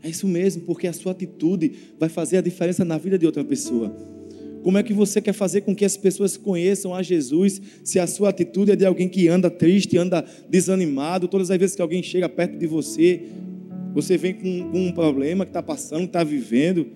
É 0.02 0.08
isso 0.08 0.26
mesmo, 0.26 0.62
porque 0.62 0.86
a 0.86 0.92
sua 0.94 1.12
atitude 1.12 1.72
vai 1.98 2.08
fazer 2.08 2.38
a 2.38 2.40
diferença 2.40 2.82
na 2.82 2.96
vida 2.96 3.18
de 3.18 3.26
outra 3.26 3.44
pessoa. 3.44 3.94
Como 4.62 4.78
é 4.78 4.82
que 4.82 4.94
você 4.94 5.20
quer 5.20 5.34
fazer 5.34 5.60
com 5.60 5.76
que 5.76 5.84
as 5.84 5.98
pessoas 5.98 6.36
conheçam 6.36 6.94
a 6.94 7.02
Jesus 7.02 7.60
se 7.84 7.98
a 7.98 8.06
sua 8.06 8.30
atitude 8.30 8.72
é 8.72 8.76
de 8.76 8.86
alguém 8.86 9.10
que 9.10 9.28
anda 9.28 9.50
triste, 9.50 9.98
anda 9.98 10.24
desanimado? 10.48 11.28
Todas 11.28 11.50
as 11.50 11.58
vezes 11.58 11.76
que 11.76 11.82
alguém 11.82 12.02
chega 12.02 12.26
perto 12.26 12.56
de 12.56 12.66
você, 12.66 13.22
você 13.92 14.16
vem 14.16 14.32
com, 14.32 14.70
com 14.70 14.86
um 14.86 14.92
problema 14.92 15.44
que 15.44 15.50
está 15.50 15.62
passando, 15.62 16.04
está 16.04 16.24
vivendo. 16.24 16.86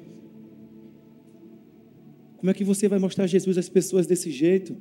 Como 2.40 2.50
é 2.50 2.54
que 2.54 2.64
você 2.64 2.88
vai 2.88 2.99
mostrar 2.99 3.26
Jesus 3.26 3.59
às 3.59 3.68
pessoas 3.68 4.06
desse 4.06 4.30
jeito? 4.30 4.75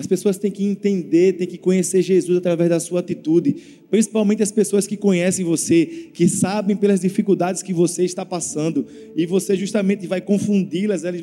As 0.00 0.06
pessoas 0.06 0.38
têm 0.38 0.50
que 0.50 0.64
entender, 0.64 1.34
têm 1.34 1.46
que 1.46 1.58
conhecer 1.58 2.00
Jesus 2.00 2.38
através 2.38 2.70
da 2.70 2.80
sua 2.80 3.00
atitude, 3.00 3.54
principalmente 3.90 4.42
as 4.42 4.50
pessoas 4.50 4.86
que 4.86 4.96
conhecem 4.96 5.44
você, 5.44 5.84
que 6.14 6.26
sabem 6.26 6.74
pelas 6.74 7.00
dificuldades 7.00 7.62
que 7.62 7.74
você 7.74 8.02
está 8.02 8.24
passando, 8.24 8.86
e 9.14 9.26
você 9.26 9.54
justamente 9.54 10.06
vai 10.06 10.22
confundi-las, 10.22 11.04
elas 11.04 11.20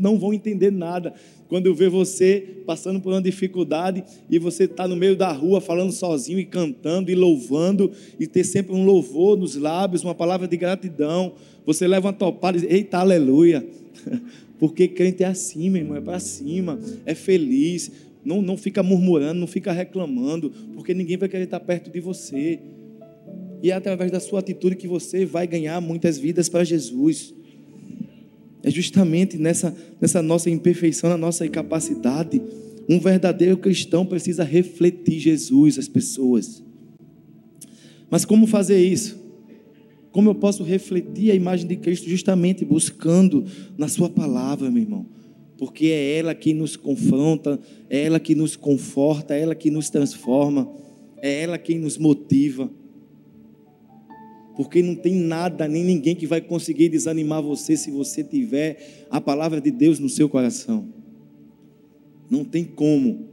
não 0.00 0.16
vão 0.16 0.32
entender 0.32 0.70
nada 0.70 1.12
quando 1.48 1.74
vê 1.74 1.88
você 1.88 2.62
passando 2.64 3.00
por 3.00 3.12
uma 3.12 3.20
dificuldade 3.20 4.04
e 4.30 4.38
você 4.38 4.62
está 4.62 4.86
no 4.86 4.94
meio 4.94 5.16
da 5.16 5.32
rua 5.32 5.60
falando 5.60 5.90
sozinho 5.90 6.38
e 6.38 6.44
cantando 6.44 7.10
e 7.10 7.16
louvando, 7.16 7.90
e 8.20 8.28
ter 8.28 8.44
sempre 8.44 8.72
um 8.72 8.84
louvor 8.84 9.36
nos 9.36 9.56
lábios, 9.56 10.04
uma 10.04 10.14
palavra 10.14 10.46
de 10.46 10.56
gratidão. 10.56 11.32
Você 11.66 11.88
leva 11.88 12.06
uma 12.06 12.12
topada 12.12 12.56
e 12.56 12.60
diz: 12.60 12.70
Eita, 12.70 12.98
aleluia. 12.98 13.66
Porque 14.60 14.86
crente 14.86 15.24
é 15.24 15.26
assim, 15.26 15.70
meu 15.70 15.80
irmão, 15.80 15.96
é 15.96 16.02
para 16.02 16.20
cima, 16.20 16.78
é 17.06 17.14
feliz, 17.14 17.90
não, 18.24 18.42
não 18.42 18.56
fica 18.56 18.82
murmurando, 18.82 19.40
não 19.40 19.46
fica 19.46 19.72
reclamando, 19.72 20.50
porque 20.74 20.92
ninguém 20.94 21.16
vai 21.16 21.28
querer 21.28 21.44
estar 21.44 21.60
perto 21.60 21.90
de 21.90 22.00
você. 22.00 22.60
E 23.62 23.70
é 23.70 23.74
através 23.74 24.10
da 24.10 24.20
sua 24.20 24.40
atitude 24.40 24.76
que 24.76 24.88
você 24.88 25.24
vai 25.24 25.46
ganhar 25.46 25.80
muitas 25.80 26.18
vidas 26.18 26.48
para 26.48 26.64
Jesus. 26.64 27.34
É 28.62 28.70
justamente 28.70 29.38
nessa, 29.38 29.74
nessa 30.00 30.22
nossa 30.22 30.50
imperfeição, 30.50 31.08
na 31.08 31.16
nossa 31.16 31.46
incapacidade. 31.46 32.40
Um 32.88 32.98
verdadeiro 32.98 33.56
cristão 33.56 34.04
precisa 34.04 34.44
refletir 34.44 35.18
Jesus 35.18 35.78
às 35.78 35.88
pessoas. 35.88 36.62
Mas 38.10 38.24
como 38.24 38.46
fazer 38.46 38.84
isso? 38.84 39.18
Como 40.10 40.28
eu 40.28 40.34
posso 40.34 40.64
refletir 40.64 41.30
a 41.30 41.34
imagem 41.34 41.66
de 41.66 41.76
Cristo 41.76 42.08
justamente 42.08 42.64
buscando 42.64 43.44
na 43.78 43.86
Sua 43.86 44.10
palavra, 44.10 44.70
meu 44.70 44.82
irmão? 44.82 45.06
Porque 45.60 45.88
é 45.88 46.16
ela 46.16 46.34
que 46.34 46.54
nos 46.54 46.74
confronta, 46.74 47.60
é 47.90 48.06
ela 48.06 48.18
que 48.18 48.34
nos 48.34 48.56
conforta, 48.56 49.34
é 49.34 49.42
ela 49.42 49.54
que 49.54 49.70
nos 49.70 49.90
transforma, 49.90 50.66
é 51.20 51.42
ela 51.42 51.58
quem 51.58 51.78
nos 51.78 51.98
motiva. 51.98 52.70
Porque 54.56 54.82
não 54.82 54.94
tem 54.94 55.14
nada, 55.16 55.68
nem 55.68 55.84
ninguém 55.84 56.16
que 56.16 56.26
vai 56.26 56.40
conseguir 56.40 56.88
desanimar 56.88 57.42
você 57.42 57.76
se 57.76 57.90
você 57.90 58.24
tiver 58.24 59.04
a 59.10 59.20
palavra 59.20 59.60
de 59.60 59.70
Deus 59.70 59.98
no 59.98 60.08
seu 60.08 60.30
coração. 60.30 60.88
Não 62.30 62.42
tem 62.42 62.64
como. 62.64 63.28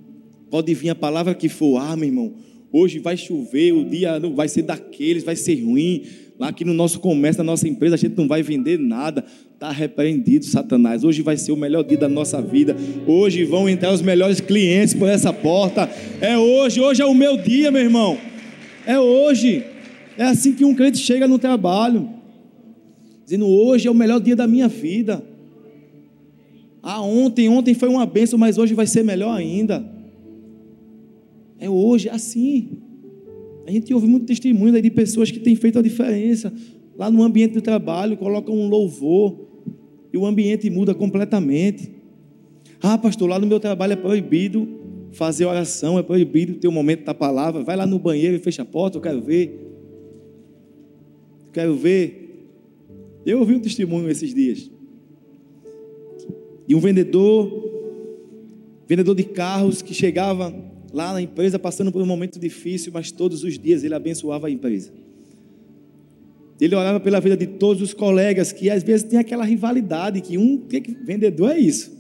Pode 0.51 0.73
vir 0.73 0.89
a 0.89 0.95
palavra 0.95 1.33
que 1.33 1.47
for, 1.47 1.77
ah, 1.77 1.95
meu 1.95 2.09
irmão, 2.09 2.33
hoje 2.73 2.99
vai 2.99 3.15
chover, 3.15 3.71
o 3.71 3.85
dia 3.85 4.19
vai 4.35 4.49
ser 4.49 4.63
daqueles, 4.63 5.23
vai 5.23 5.37
ser 5.37 5.63
ruim 5.63 6.03
Lá 6.39 6.49
aqui 6.49 6.63
no 6.63 6.73
nosso 6.73 6.99
comércio, 6.99 7.43
na 7.43 7.51
nossa 7.51 7.67
empresa, 7.67 7.95
a 7.95 7.97
gente 7.97 8.15
não 8.15 8.27
vai 8.27 8.43
vender 8.43 8.77
nada. 8.77 9.25
Está 9.57 9.71
repreendido, 9.71 10.45
Satanás. 10.45 11.03
Hoje 11.03 11.23
vai 11.23 11.35
ser 11.35 11.51
o 11.51 11.57
melhor 11.57 11.83
dia 11.83 11.97
da 11.97 12.07
nossa 12.07 12.39
vida. 12.39 12.75
Hoje 13.07 13.43
vão 13.43 13.67
entrar 13.67 13.91
os 13.91 14.03
melhores 14.03 14.39
clientes 14.39 14.93
por 14.93 15.09
essa 15.09 15.33
porta. 15.33 15.89
É 16.21 16.37
hoje, 16.37 16.79
hoje 16.79 17.01
é 17.01 17.05
o 17.07 17.15
meu 17.15 17.37
dia, 17.37 17.71
meu 17.71 17.81
irmão. 17.81 18.19
É 18.85 18.99
hoje. 18.99 19.65
É 20.15 20.25
assim 20.25 20.53
que 20.53 20.63
um 20.63 20.75
crente 20.75 20.99
chega 20.99 21.27
no 21.27 21.39
trabalho, 21.39 22.07
dizendo: 23.25 23.47
hoje 23.47 23.87
é 23.87 23.91
o 23.91 23.95
melhor 23.95 24.19
dia 24.19 24.35
da 24.35 24.45
minha 24.45 24.67
vida. 24.67 25.23
Ah, 26.83 27.01
ontem, 27.01 27.49
ontem 27.49 27.73
foi 27.73 27.89
uma 27.89 28.05
benção, 28.05 28.37
mas 28.37 28.59
hoje 28.59 28.75
vai 28.75 28.85
ser 28.85 29.03
melhor 29.03 29.35
ainda. 29.35 29.83
É 31.57 31.67
hoje, 31.67 32.09
é 32.09 32.11
assim. 32.11 32.77
A 33.65 33.71
gente 33.71 33.91
ouve 33.91 34.05
muito 34.05 34.27
testemunho 34.27 34.79
de 34.79 34.91
pessoas 34.91 35.31
que 35.31 35.39
têm 35.39 35.55
feito 35.55 35.79
a 35.79 35.81
diferença 35.81 36.53
lá 36.95 37.09
no 37.09 37.23
ambiente 37.23 37.53
do 37.53 37.61
trabalho, 37.61 38.17
colocam 38.17 38.55
um 38.55 38.67
louvor 38.67 39.46
o 40.17 40.25
ambiente 40.25 40.69
muda 40.69 40.93
completamente. 40.93 41.91
Ah, 42.81 42.97
pastor, 42.97 43.29
lá 43.29 43.39
no 43.39 43.47
meu 43.47 43.59
trabalho 43.59 43.93
é 43.93 43.95
proibido 43.95 44.67
fazer 45.11 45.45
oração, 45.45 45.97
é 45.97 46.03
proibido 46.03 46.55
ter 46.55 46.67
o 46.67 46.71
um 46.71 46.73
momento 46.73 47.05
da 47.05 47.13
palavra. 47.13 47.63
Vai 47.63 47.75
lá 47.75 47.85
no 47.85 47.99
banheiro 47.99 48.35
e 48.35 48.39
fecha 48.39 48.61
a 48.61 48.65
porta, 48.65 48.97
eu 48.97 49.01
quero 49.01 49.21
ver. 49.21 49.59
Eu 51.47 51.51
quero 51.53 51.75
ver. 51.75 52.49
Eu 53.25 53.39
ouvi 53.39 53.55
um 53.55 53.59
testemunho 53.59 54.09
esses 54.09 54.33
dias. 54.33 54.69
E 56.67 56.75
um 56.75 56.79
vendedor, 56.79 57.49
vendedor 58.87 59.15
de 59.15 59.23
carros 59.23 59.81
que 59.81 59.93
chegava 59.93 60.53
lá 60.93 61.13
na 61.13 61.21
empresa 61.21 61.57
passando 61.57 61.91
por 61.91 62.01
um 62.01 62.05
momento 62.05 62.39
difícil, 62.39 62.91
mas 62.93 63.11
todos 63.11 63.43
os 63.43 63.57
dias 63.57 63.83
ele 63.83 63.93
abençoava 63.93 64.47
a 64.47 64.51
empresa. 64.51 64.91
Ele 66.59 66.75
orava 66.75 66.99
pela 66.99 67.19
vida 67.19 67.37
de 67.37 67.45
todos 67.45 67.81
os 67.81 67.93
colegas, 67.93 68.51
que 68.51 68.69
às 68.69 68.83
vezes 68.83 69.03
tem 69.03 69.19
aquela 69.19 69.45
rivalidade, 69.45 70.21
que 70.21 70.37
um 70.37 70.57
que 70.57 70.79
vendedor 71.03 71.51
é 71.51 71.59
isso. 71.59 71.95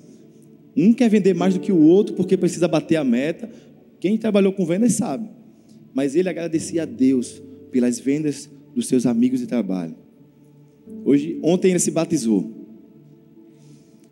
Um 0.75 0.93
quer 0.93 1.09
vender 1.09 1.33
mais 1.33 1.53
do 1.53 1.59
que 1.59 1.71
o 1.71 1.79
outro 1.79 2.15
porque 2.15 2.35
precisa 2.35 2.67
bater 2.67 2.95
a 2.95 3.03
meta. 3.03 3.49
Quem 3.99 4.17
trabalhou 4.17 4.53
com 4.53 4.65
vendas 4.65 4.93
sabe. 4.93 5.27
Mas 5.93 6.15
ele 6.15 6.29
agradecia 6.29 6.83
a 6.83 6.85
Deus 6.85 7.41
pelas 7.71 7.99
vendas 7.99 8.49
dos 8.75 8.87
seus 8.87 9.05
amigos 9.05 9.39
de 9.39 9.47
trabalho. 9.47 9.95
Hoje, 11.03 11.39
ontem 11.43 11.69
ele 11.71 11.79
se 11.79 11.91
batizou. 11.91 12.51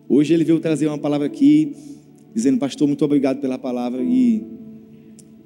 Hoje 0.08 0.34
ele 0.34 0.44
veio 0.44 0.60
trazer 0.60 0.88
uma 0.88 0.98
palavra 0.98 1.28
aqui, 1.28 1.76
dizendo, 2.34 2.58
pastor, 2.58 2.88
muito 2.88 3.04
obrigado 3.04 3.40
pela 3.40 3.58
palavra 3.58 4.04
e 4.04 4.44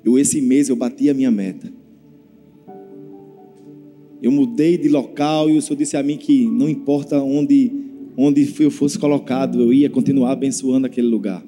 eu 0.04 0.18
esse 0.18 0.42
mês 0.42 0.70
eu 0.70 0.76
bati 0.76 1.10
a 1.10 1.14
minha 1.14 1.32
meta. 1.32 1.79
Eu 4.22 4.32
mudei 4.32 4.78
de 4.78 4.90
local 4.90 5.50
e 5.50 5.58
o 5.58 5.62
Senhor 5.62 5.78
disse 5.78 5.96
a 5.96 6.04
mim 6.04 6.18
que 6.18 6.46
não 6.46 6.68
importa 6.68 7.22
onde, 7.22 7.72
onde 8.18 8.54
eu 8.60 8.70
fosse 8.70 9.00
colocado, 9.00 9.62
eu 9.62 9.74
ia 9.74 9.90
continuar 9.90 10.32
abençoando 10.32 10.86
aquele 10.86 11.08
lugar. 11.08 11.44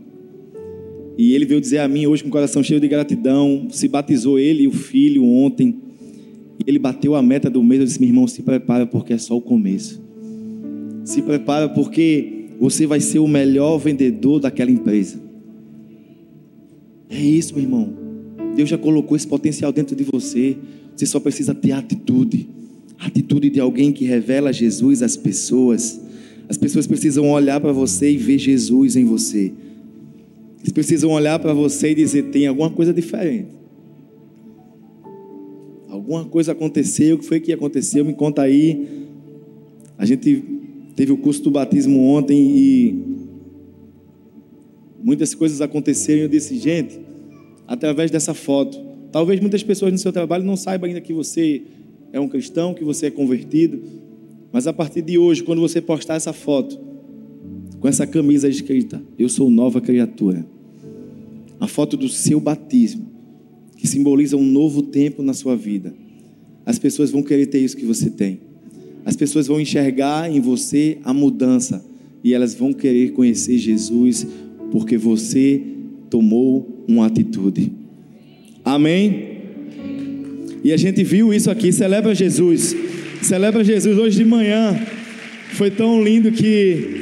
E 1.18 1.36
ele 1.36 1.46
veio 1.46 1.60
dizer 1.60 1.80
a 1.80 1.88
mim 1.88 2.08
hoje 2.08 2.24
com 2.24 2.30
o 2.30 2.32
coração 2.32 2.64
cheio 2.64 2.80
de 2.80 2.88
gratidão, 2.88 3.68
se 3.70 3.88
batizou 3.88 4.40
ele 4.40 4.64
e 4.64 4.68
o 4.68 4.72
filho 4.72 5.24
ontem. 5.24 5.76
E 6.60 6.64
ele 6.70 6.80
bateu 6.80 7.14
a 7.16 7.22
meta 7.22 7.50
do 7.50 7.62
mês. 7.64 7.82
Eu 7.82 7.86
disse, 7.86 8.00
meu 8.00 8.10
irmão, 8.10 8.28
se 8.28 8.42
prepara 8.42 8.88
porque 8.88 9.14
é 9.14 9.18
só 9.18 9.36
o 9.36 9.42
começo. 9.42 10.02
Se 11.04 11.22
prepara 11.22 11.68
porque 11.68 12.46
você 12.60 12.88
vai 12.88 13.00
ser 13.00 13.20
o 13.20 13.28
melhor 13.28 13.78
vendedor 13.78 14.40
daquela 14.40 14.72
empresa. 14.72 15.22
É 17.10 17.20
isso, 17.20 17.54
meu 17.54 17.64
irmão. 17.64 17.94
Deus 18.56 18.70
já 18.70 18.78
colocou 18.78 19.18
esse 19.18 19.28
potencial 19.28 19.72
dentro 19.72 19.96
de 19.96 20.04
você. 20.04 20.56
Você 20.96 21.06
só 21.06 21.20
precisa 21.20 21.54
ter 21.54 21.74
atitude. 21.74 22.48
Atitude 23.02 23.50
de 23.50 23.60
alguém 23.60 23.92
que 23.92 24.06
revela 24.06 24.54
Jesus 24.54 25.02
às 25.02 25.18
pessoas. 25.18 26.00
As 26.48 26.56
pessoas 26.56 26.86
precisam 26.86 27.32
olhar 27.32 27.60
para 27.60 27.72
você 27.72 28.12
e 28.12 28.18
ver 28.18 28.38
Jesus 28.38 28.96
em 28.96 29.06
você. 29.06 29.52
Eles 30.60 30.72
precisam 30.72 31.10
olhar 31.10 31.40
para 31.40 31.52
você 31.52 31.92
e 31.92 31.96
dizer: 31.96 32.30
tem 32.30 32.46
alguma 32.46 32.70
coisa 32.70 32.94
diferente. 32.94 33.48
Alguma 35.90 36.26
coisa 36.26 36.52
aconteceu, 36.52 37.16
o 37.16 37.20
que 37.20 37.26
foi 37.26 37.40
que 37.40 37.52
aconteceu? 37.52 38.06
Me 38.06 38.14
conta 38.14 38.44
aí. 38.44 39.08
A 39.98 40.06
gente 40.06 40.44
teve 40.96 41.12
o 41.12 41.18
curso 41.18 41.42
do 41.42 41.50
batismo 41.50 42.00
ontem 42.04 42.40
e 42.40 42.96
muitas 45.04 45.34
coisas 45.34 45.60
aconteceram. 45.60 46.20
E 46.20 46.24
eu 46.24 46.30
disse: 46.30 46.56
gente, 46.60 47.00
através 47.68 48.12
dessa 48.12 48.36
foto, 48.36 48.78
talvez 49.12 49.40
muitas 49.40 49.64
pessoas 49.64 49.92
no 49.92 49.98
seu 49.98 50.14
trabalho 50.14 50.44
não 50.44 50.56
saibam 50.56 50.88
ainda 50.88 51.02
que 51.02 51.14
você 51.14 51.64
é 52.14 52.20
um 52.20 52.28
cristão, 52.28 52.74
que 52.74 52.84
você 52.84 53.08
é 53.08 53.12
convertido. 53.12 53.82
Mas 54.52 54.68
a 54.68 54.74
partir 54.74 55.02
de 55.02 55.18
hoje, 55.18 55.44
quando 55.44 55.62
você 55.62 55.82
postar 55.82 56.16
essa 56.16 56.34
foto, 56.34 56.80
com 57.80 57.88
essa 57.88 58.06
camisa 58.06 58.48
escrita, 58.48 59.02
eu 59.18 59.30
sou 59.30 59.50
nova 59.50 59.82
criatura. 59.82 60.46
A 61.60 61.68
foto 61.68 61.96
do 61.96 62.10
seu 62.10 62.40
batismo, 62.40 63.08
que 63.78 63.88
simboliza 63.88 64.38
um 64.38 64.44
novo 64.44 64.84
tempo 64.84 65.24
na 65.24 65.34
sua 65.34 65.56
vida. 65.56 65.94
As 66.66 66.78
pessoas 66.78 67.10
vão 67.10 67.24
querer 67.24 67.48
ter 67.48 67.60
isso 67.60 67.78
que 67.78 67.86
você 67.86 68.10
tem. 68.10 68.40
As 69.04 69.16
pessoas 69.16 69.48
vão 69.48 69.60
enxergar 69.60 70.32
em 70.32 70.40
você 70.40 71.00
a 71.04 71.14
mudança 71.14 71.84
e 72.24 72.34
elas 72.34 72.54
vão 72.54 72.72
querer 72.72 73.14
conhecer 73.14 73.58
Jesus 73.58 74.28
porque 74.72 74.98
você 74.98 75.62
tomou 76.10 76.86
uma 76.88 77.08
atitude. 77.08 77.72
Amém? 78.64 79.31
E 80.64 80.72
a 80.72 80.78
gente 80.78 81.04
viu 81.04 81.34
isso 81.34 81.50
aqui, 81.50 81.72
celebra 81.72 82.14
Jesus. 82.14 82.76
Celebra 83.22 83.64
Jesus 83.64 83.98
hoje 83.98 84.18
de 84.18 84.26
manhã. 84.26 84.80
Foi 85.54 85.72
tão 85.72 86.04
lindo 86.04 86.32
que 86.32 87.02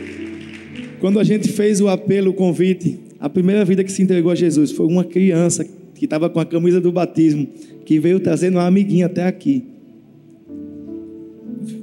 quando 1.00 1.19
a 1.19 1.24
gente 1.24 1.50
fez 1.50 1.82
o 1.82 1.88
apelo, 1.88 2.32
o 2.32 2.34
convite, 2.34 3.00
a 3.19 3.30
primeira 3.30 3.63
vida 3.65 3.84
que 3.84 3.91
se 3.91 4.02
entregou 4.02 4.32
a 4.32 4.36
Jesus 4.36 4.72
foi 4.72 4.86
uma 4.86 5.04
criança 5.04 5.65
que 5.95 6.06
estava 6.06 6.30
com 6.30 6.39
a 6.39 6.45
camisa 6.45 6.80
do 6.80 6.91
batismo, 6.91 7.48
que 7.86 8.00
veio 8.00 8.19
trazendo 8.19 8.56
uma 8.56 8.65
amiguinha 8.65 9.08
até 9.08 9.26
aqui. 9.26 9.63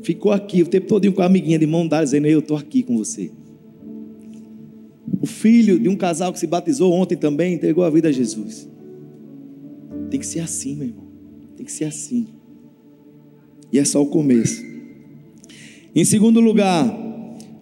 Ficou 0.03 0.33
aqui 0.33 0.63
o 0.63 0.67
tempo 0.67 0.87
todo 0.87 1.11
com 1.13 1.21
a 1.21 1.27
amiguinha 1.27 1.59
de 1.59 1.67
mão 1.67 1.87
dada, 1.87 2.05
dizendo: 2.05 2.27
Eu 2.27 2.39
estou 2.39 2.57
aqui 2.57 2.83
com 2.83 2.97
você. 2.97 3.31
O 5.21 5.27
filho 5.27 5.79
de 5.79 5.89
um 5.89 5.97
casal 5.97 6.33
que 6.33 6.39
se 6.39 6.47
batizou 6.47 6.93
ontem 6.93 7.17
também 7.17 7.55
entregou 7.55 7.85
a 7.85 7.91
vida 7.91 8.09
a 8.09 8.13
Jesus. 8.13 8.69
Tem 10.11 10.19
que 10.19 10.27
ser 10.27 10.41
assim, 10.41 10.77
meu 10.77 10.89
irmão. 10.89 11.06
Que 11.67 11.73
ser 11.73 11.87
assim. 11.87 12.29
E 13.73 13.79
é 13.81 13.85
só 13.85 14.01
o 14.01 14.07
começo. 14.07 14.65
Em 15.93 16.05
segundo 16.05 16.39
lugar, 16.39 16.97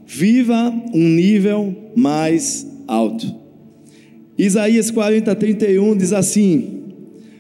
viva 0.07 0.71
um 0.93 1.09
nível 1.09 1.75
mais 1.97 2.67
alto. 2.87 3.35
Isaías 4.37 4.91
40, 4.91 5.35
31 5.35 5.97
diz 5.97 6.13
assim: 6.13 6.83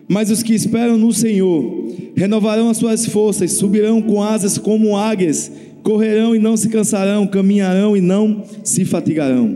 Mas 0.09 0.31
os 0.31 0.43
que 0.43 0.55
esperam 0.55 0.97
no 0.97 1.13
Senhor 1.13 1.93
renovarão 2.17 2.71
as 2.71 2.79
suas 2.79 3.05
forças, 3.05 3.53
subirão 3.53 4.01
com 4.01 4.23
asas 4.23 4.57
como 4.57 4.97
águias, 4.97 5.53
correrão 5.83 6.35
e 6.35 6.39
não 6.39 6.57
se 6.57 6.71
cansarão, 6.71 7.27
caminharão 7.27 7.95
e 7.95 8.01
não 8.01 8.43
se 8.63 8.87
fatigarão. 8.87 9.55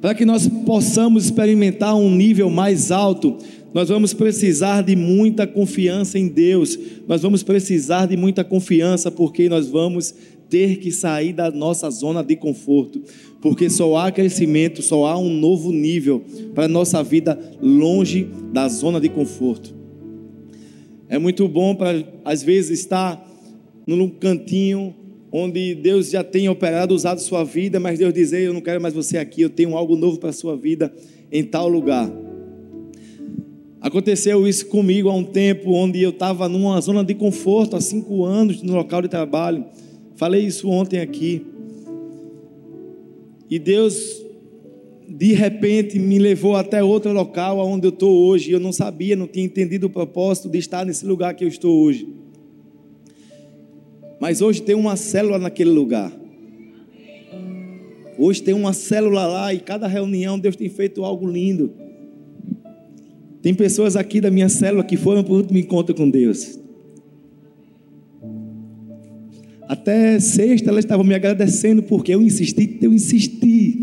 Para 0.00 0.14
que 0.14 0.24
nós 0.24 0.48
possamos 0.66 1.26
experimentar 1.26 1.94
um 1.94 2.10
nível 2.10 2.50
mais 2.50 2.90
alto, 2.90 3.36
nós 3.72 3.88
vamos 3.88 4.14
precisar 4.14 4.82
de 4.82 4.96
muita 4.96 5.46
confiança 5.46 6.18
em 6.18 6.28
Deus, 6.28 6.78
nós 7.06 7.22
vamos 7.22 7.42
precisar 7.42 8.06
de 8.06 8.16
muita 8.16 8.42
confiança, 8.42 9.10
porque 9.10 9.48
nós 9.48 9.68
vamos 9.68 10.14
ter 10.48 10.78
que 10.78 10.90
sair 10.90 11.32
da 11.32 11.50
nossa 11.50 11.90
zona 11.90 12.24
de 12.24 12.34
conforto, 12.34 13.02
porque 13.40 13.68
só 13.68 13.96
há 13.96 14.10
crescimento, 14.10 14.82
só 14.82 15.06
há 15.06 15.18
um 15.18 15.28
novo 15.28 15.70
nível 15.70 16.24
para 16.54 16.64
a 16.64 16.68
nossa 16.68 17.02
vida 17.02 17.38
longe 17.60 18.28
da 18.52 18.68
zona 18.68 19.00
de 19.00 19.08
conforto. 19.08 19.74
É 21.08 21.18
muito 21.18 21.46
bom 21.48 21.74
para, 21.74 22.02
às 22.24 22.42
vezes, 22.42 22.80
estar 22.80 23.26
num 23.86 24.08
cantinho 24.08 24.94
onde 25.30 25.74
Deus 25.74 26.10
já 26.10 26.24
tem 26.24 26.48
operado, 26.48 26.94
usado 26.94 27.20
sua 27.20 27.44
vida, 27.44 27.78
mas 27.78 27.98
Deus 27.98 28.12
dizer: 28.12 28.42
Eu 28.42 28.52
não 28.52 28.60
quero 28.60 28.80
mais 28.80 28.94
você 28.94 29.18
aqui, 29.18 29.42
eu 29.42 29.50
tenho 29.50 29.76
algo 29.76 29.96
novo 29.96 30.18
para 30.18 30.30
a 30.30 30.34
sua 30.34 30.56
vida 30.56 30.92
em 31.30 31.44
tal 31.44 31.68
lugar. 31.68 32.10
Aconteceu 33.80 34.46
isso 34.46 34.66
comigo 34.66 35.08
há 35.08 35.14
um 35.14 35.22
tempo, 35.22 35.72
onde 35.72 36.02
eu 36.02 36.10
estava 36.10 36.48
numa 36.48 36.80
zona 36.80 37.04
de 37.04 37.14
conforto, 37.14 37.76
há 37.76 37.80
cinco 37.80 38.24
anos, 38.24 38.60
no 38.60 38.74
local 38.74 39.02
de 39.02 39.08
trabalho. 39.08 39.64
Falei 40.16 40.44
isso 40.44 40.68
ontem 40.68 40.98
aqui. 40.98 41.46
E 43.48 43.56
Deus, 43.56 44.20
de 45.08 45.32
repente, 45.32 45.96
me 45.96 46.18
levou 46.18 46.56
até 46.56 46.82
outro 46.82 47.12
local 47.12 47.58
onde 47.60 47.86
eu 47.86 47.90
estou 47.90 48.26
hoje. 48.26 48.50
Eu 48.50 48.58
não 48.58 48.72
sabia, 48.72 49.14
não 49.14 49.28
tinha 49.28 49.44
entendido 49.44 49.86
o 49.86 49.90
propósito 49.90 50.48
de 50.48 50.58
estar 50.58 50.84
nesse 50.84 51.06
lugar 51.06 51.34
que 51.34 51.44
eu 51.44 51.48
estou 51.48 51.80
hoje. 51.80 52.06
Mas 54.20 54.42
hoje 54.42 54.60
tem 54.60 54.74
uma 54.74 54.96
célula 54.96 55.38
naquele 55.38 55.70
lugar. 55.70 56.12
Hoje 58.18 58.42
tem 58.42 58.52
uma 58.52 58.72
célula 58.72 59.24
lá 59.28 59.54
e 59.54 59.60
cada 59.60 59.86
reunião 59.86 60.36
Deus 60.36 60.56
tem 60.56 60.68
feito 60.68 61.04
algo 61.04 61.30
lindo. 61.30 61.72
Tem 63.42 63.54
pessoas 63.54 63.96
aqui 63.96 64.20
da 64.20 64.30
minha 64.30 64.48
célula 64.48 64.82
que 64.82 64.96
foram 64.96 65.22
para 65.22 65.32
o 65.32 65.36
último 65.36 65.58
encontro 65.58 65.94
com 65.94 66.08
Deus. 66.08 66.58
Até 69.68 70.18
sexta 70.18 70.70
elas 70.70 70.84
estavam 70.84 71.04
me 71.04 71.14
agradecendo 71.14 71.82
porque 71.82 72.14
eu 72.14 72.22
insisti, 72.22 72.78
eu 72.82 72.92
insisti. 72.92 73.78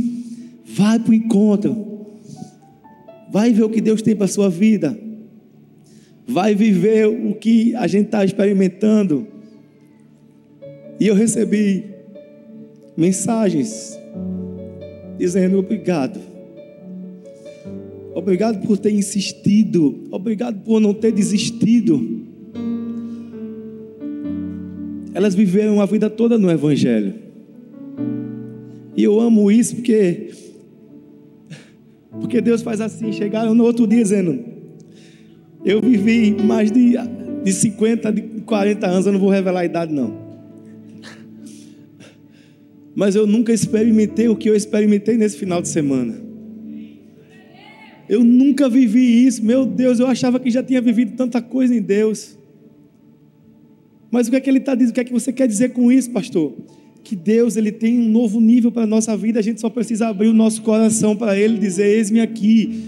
Vai 0.66 1.00
para 1.00 1.12
o 1.12 1.14
encontro. 1.14 1.86
Vai 3.32 3.54
ver 3.54 3.64
o 3.64 3.70
que 3.70 3.80
Deus 3.80 4.02
tem 4.02 4.16
para 4.16 4.26
a 4.26 4.30
sua 4.30 4.50
vida. 4.50 4.98
Vai 6.28 6.56
viver 6.56 7.08
o 7.08 7.36
que 7.36 7.76
a 7.76 7.88
gente 7.88 8.08
está 8.08 8.26
experimentando. 8.26 9.28
E 11.00 11.08
eu 11.08 11.16
recebi 11.16 11.84
mensagens 12.98 13.98
dizendo 15.18 15.60
obrigado 15.60 16.35
Obrigado 18.16 18.66
por 18.66 18.78
ter 18.78 18.92
insistido. 18.92 20.06
Obrigado 20.10 20.64
por 20.64 20.80
não 20.80 20.94
ter 20.94 21.12
desistido. 21.12 22.24
Elas 25.14 25.36
viveram 25.36 25.82
a 25.82 25.86
vida 25.86 26.10
toda 26.10 26.38
no 26.38 26.50
Evangelho. 26.50 27.14
E 28.96 29.04
eu 29.04 29.20
amo 29.20 29.52
isso 29.52 29.76
porque 29.76 30.30
Porque 32.22 32.40
Deus 32.40 32.62
faz 32.62 32.80
assim. 32.80 33.12
Chegaram 33.12 33.54
no 33.54 33.66
outro 33.66 33.86
dia 33.86 34.02
dizendo: 34.02 34.40
Eu 35.66 35.82
vivi 35.82 36.42
mais 36.42 36.72
de, 36.72 36.96
de 37.44 37.52
50, 37.52 38.14
de 38.14 38.22
40 38.46 38.88
anos, 38.88 39.06
eu 39.06 39.12
não 39.12 39.20
vou 39.20 39.30
revelar 39.30 39.60
a 39.60 39.66
idade, 39.66 39.94
não. 39.94 40.24
Mas 42.96 43.14
eu 43.14 43.28
nunca 43.28 43.52
experimentei 43.52 44.30
o 44.30 44.38
que 44.38 44.50
eu 44.50 44.56
experimentei 44.56 45.18
nesse 45.18 45.36
final 45.38 45.62
de 45.62 45.68
semana. 45.68 46.25
Eu 48.08 48.24
nunca 48.24 48.70
vivi 48.70 49.26
isso, 49.26 49.44
meu 49.44 49.66
Deus, 49.66 50.00
eu 50.00 50.08
achava 50.08 50.40
que 50.40 50.50
já 50.52 50.62
tinha 50.62 50.82
vivido 50.82 51.16
tanta 51.16 51.42
coisa 51.42 51.76
em 51.76 51.82
Deus. 51.82 52.38
Mas 54.12 54.28
o 54.28 54.30
que 54.30 54.38
é 54.38 54.40
que 54.40 54.50
ele 54.50 54.60
está 54.60 54.76
dizendo? 54.76 54.92
O 54.92 54.94
que 54.94 55.00
é 55.00 55.04
que 55.04 55.14
você 55.14 55.34
quer 55.34 55.48
dizer 55.48 55.70
com 55.74 55.92
isso, 55.92 56.12
pastor? 56.12 56.54
Que 57.04 57.16
Deus 57.16 57.58
ele 57.58 57.72
tem 57.72 58.00
um 58.00 58.10
novo 58.10 58.40
nível 58.40 58.72
para 58.72 58.84
a 58.84 58.88
nossa 58.88 59.16
vida, 59.18 59.40
a 59.40 59.42
gente 59.42 59.60
só 59.60 59.70
precisa 59.70 60.08
abrir 60.08 60.28
o 60.28 60.34
nosso 60.34 60.62
coração 60.62 61.16
para 61.16 61.38
Ele 61.38 61.58
dizer: 61.58 61.86
Eis-me 61.86 62.22
aqui, 62.22 62.84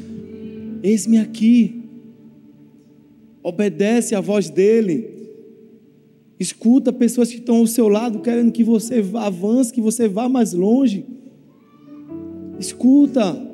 eis-me 0.84 1.18
aqui. 1.18 1.84
Obedece 3.44 4.16
à 4.16 4.22
voz 4.22 4.50
dEle. 4.50 5.18
Escuta 6.40 6.94
pessoas 6.94 7.30
que 7.30 7.38
estão 7.38 7.58
ao 7.58 7.68
seu 7.68 7.88
lado 7.88 8.20
querendo 8.20 8.52
que 8.52 8.64
você 8.64 9.04
avance, 9.16 9.74
que 9.74 9.82
você 9.82 10.08
vá 10.08 10.30
mais 10.30 10.54
longe. 10.54 11.04
Escuta. 12.60 13.47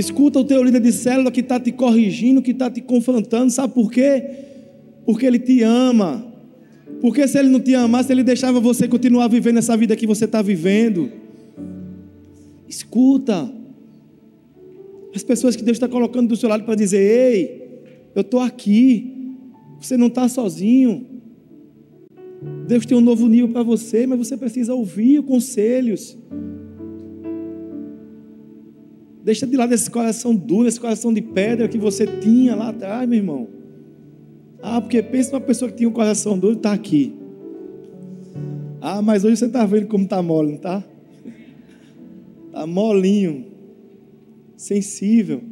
Escuta 0.00 0.38
o 0.38 0.44
teu 0.44 0.62
líder 0.62 0.80
de 0.80 0.92
célula 0.92 1.30
que 1.30 1.40
está 1.40 1.60
te 1.60 1.70
corrigindo, 1.70 2.40
que 2.40 2.52
está 2.52 2.70
te 2.70 2.80
confrontando. 2.80 3.50
Sabe 3.50 3.74
por 3.74 3.92
quê? 3.92 4.24
Porque 5.04 5.26
ele 5.26 5.38
te 5.38 5.62
ama. 5.62 6.26
Porque 7.00 7.28
se 7.28 7.38
ele 7.38 7.50
não 7.50 7.60
te 7.60 7.74
amasse, 7.74 8.10
ele 8.10 8.22
deixava 8.24 8.58
você 8.60 8.88
continuar 8.88 9.28
vivendo 9.28 9.58
essa 9.58 9.76
vida 9.76 9.94
que 9.94 10.06
você 10.06 10.24
está 10.24 10.40
vivendo. 10.40 11.10
Escuta. 12.66 13.52
As 15.14 15.22
pessoas 15.22 15.54
que 15.54 15.62
Deus 15.62 15.76
está 15.76 15.88
colocando 15.88 16.28
do 16.28 16.36
seu 16.36 16.48
lado 16.48 16.64
para 16.64 16.74
dizer: 16.74 16.98
Ei, 16.98 17.82
eu 18.14 18.22
estou 18.22 18.40
aqui. 18.40 19.36
Você 19.80 19.96
não 19.96 20.06
está 20.06 20.28
sozinho. 20.28 21.06
Deus 22.66 22.86
tem 22.86 22.96
um 22.96 23.02
novo 23.02 23.28
nível 23.28 23.50
para 23.50 23.62
você, 23.62 24.06
mas 24.06 24.18
você 24.18 24.36
precisa 24.36 24.74
ouvir 24.74 25.22
conselhos. 25.22 26.16
Deixa 29.22 29.46
de 29.46 29.56
lado 29.56 29.72
esse 29.72 29.90
coração 29.90 30.34
duro, 30.34 30.66
esse 30.66 30.80
coração 30.80 31.12
de 31.12 31.20
pedra 31.20 31.68
que 31.68 31.78
você 31.78 32.06
tinha 32.06 32.54
lá 32.56 32.70
atrás, 32.70 33.08
meu 33.08 33.18
irmão. 33.18 33.48
Ah, 34.62 34.80
porque 34.80 35.02
pensa 35.02 35.34
uma 35.34 35.40
pessoa 35.40 35.70
que 35.70 35.76
tinha 35.76 35.88
um 35.88 35.92
coração 35.92 36.38
duro 36.38 36.56
está 36.56 36.72
aqui. 36.72 37.14
Ah, 38.80 39.02
mas 39.02 39.24
hoje 39.24 39.36
você 39.36 39.46
está 39.46 39.64
vendo 39.66 39.86
como 39.86 40.04
está 40.04 40.22
mole, 40.22 40.48
não 40.48 40.56
está? 40.56 40.84
Está 42.46 42.66
molinho, 42.66 43.46
sensível. 44.56 45.42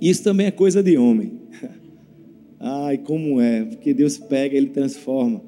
Isso 0.00 0.22
também 0.22 0.46
é 0.46 0.50
coisa 0.50 0.82
de 0.82 0.98
homem. 0.98 1.40
Ai, 2.60 2.98
como 2.98 3.40
é, 3.40 3.64
porque 3.64 3.94
Deus 3.94 4.18
pega, 4.18 4.56
Ele 4.56 4.68
transforma. 4.68 5.42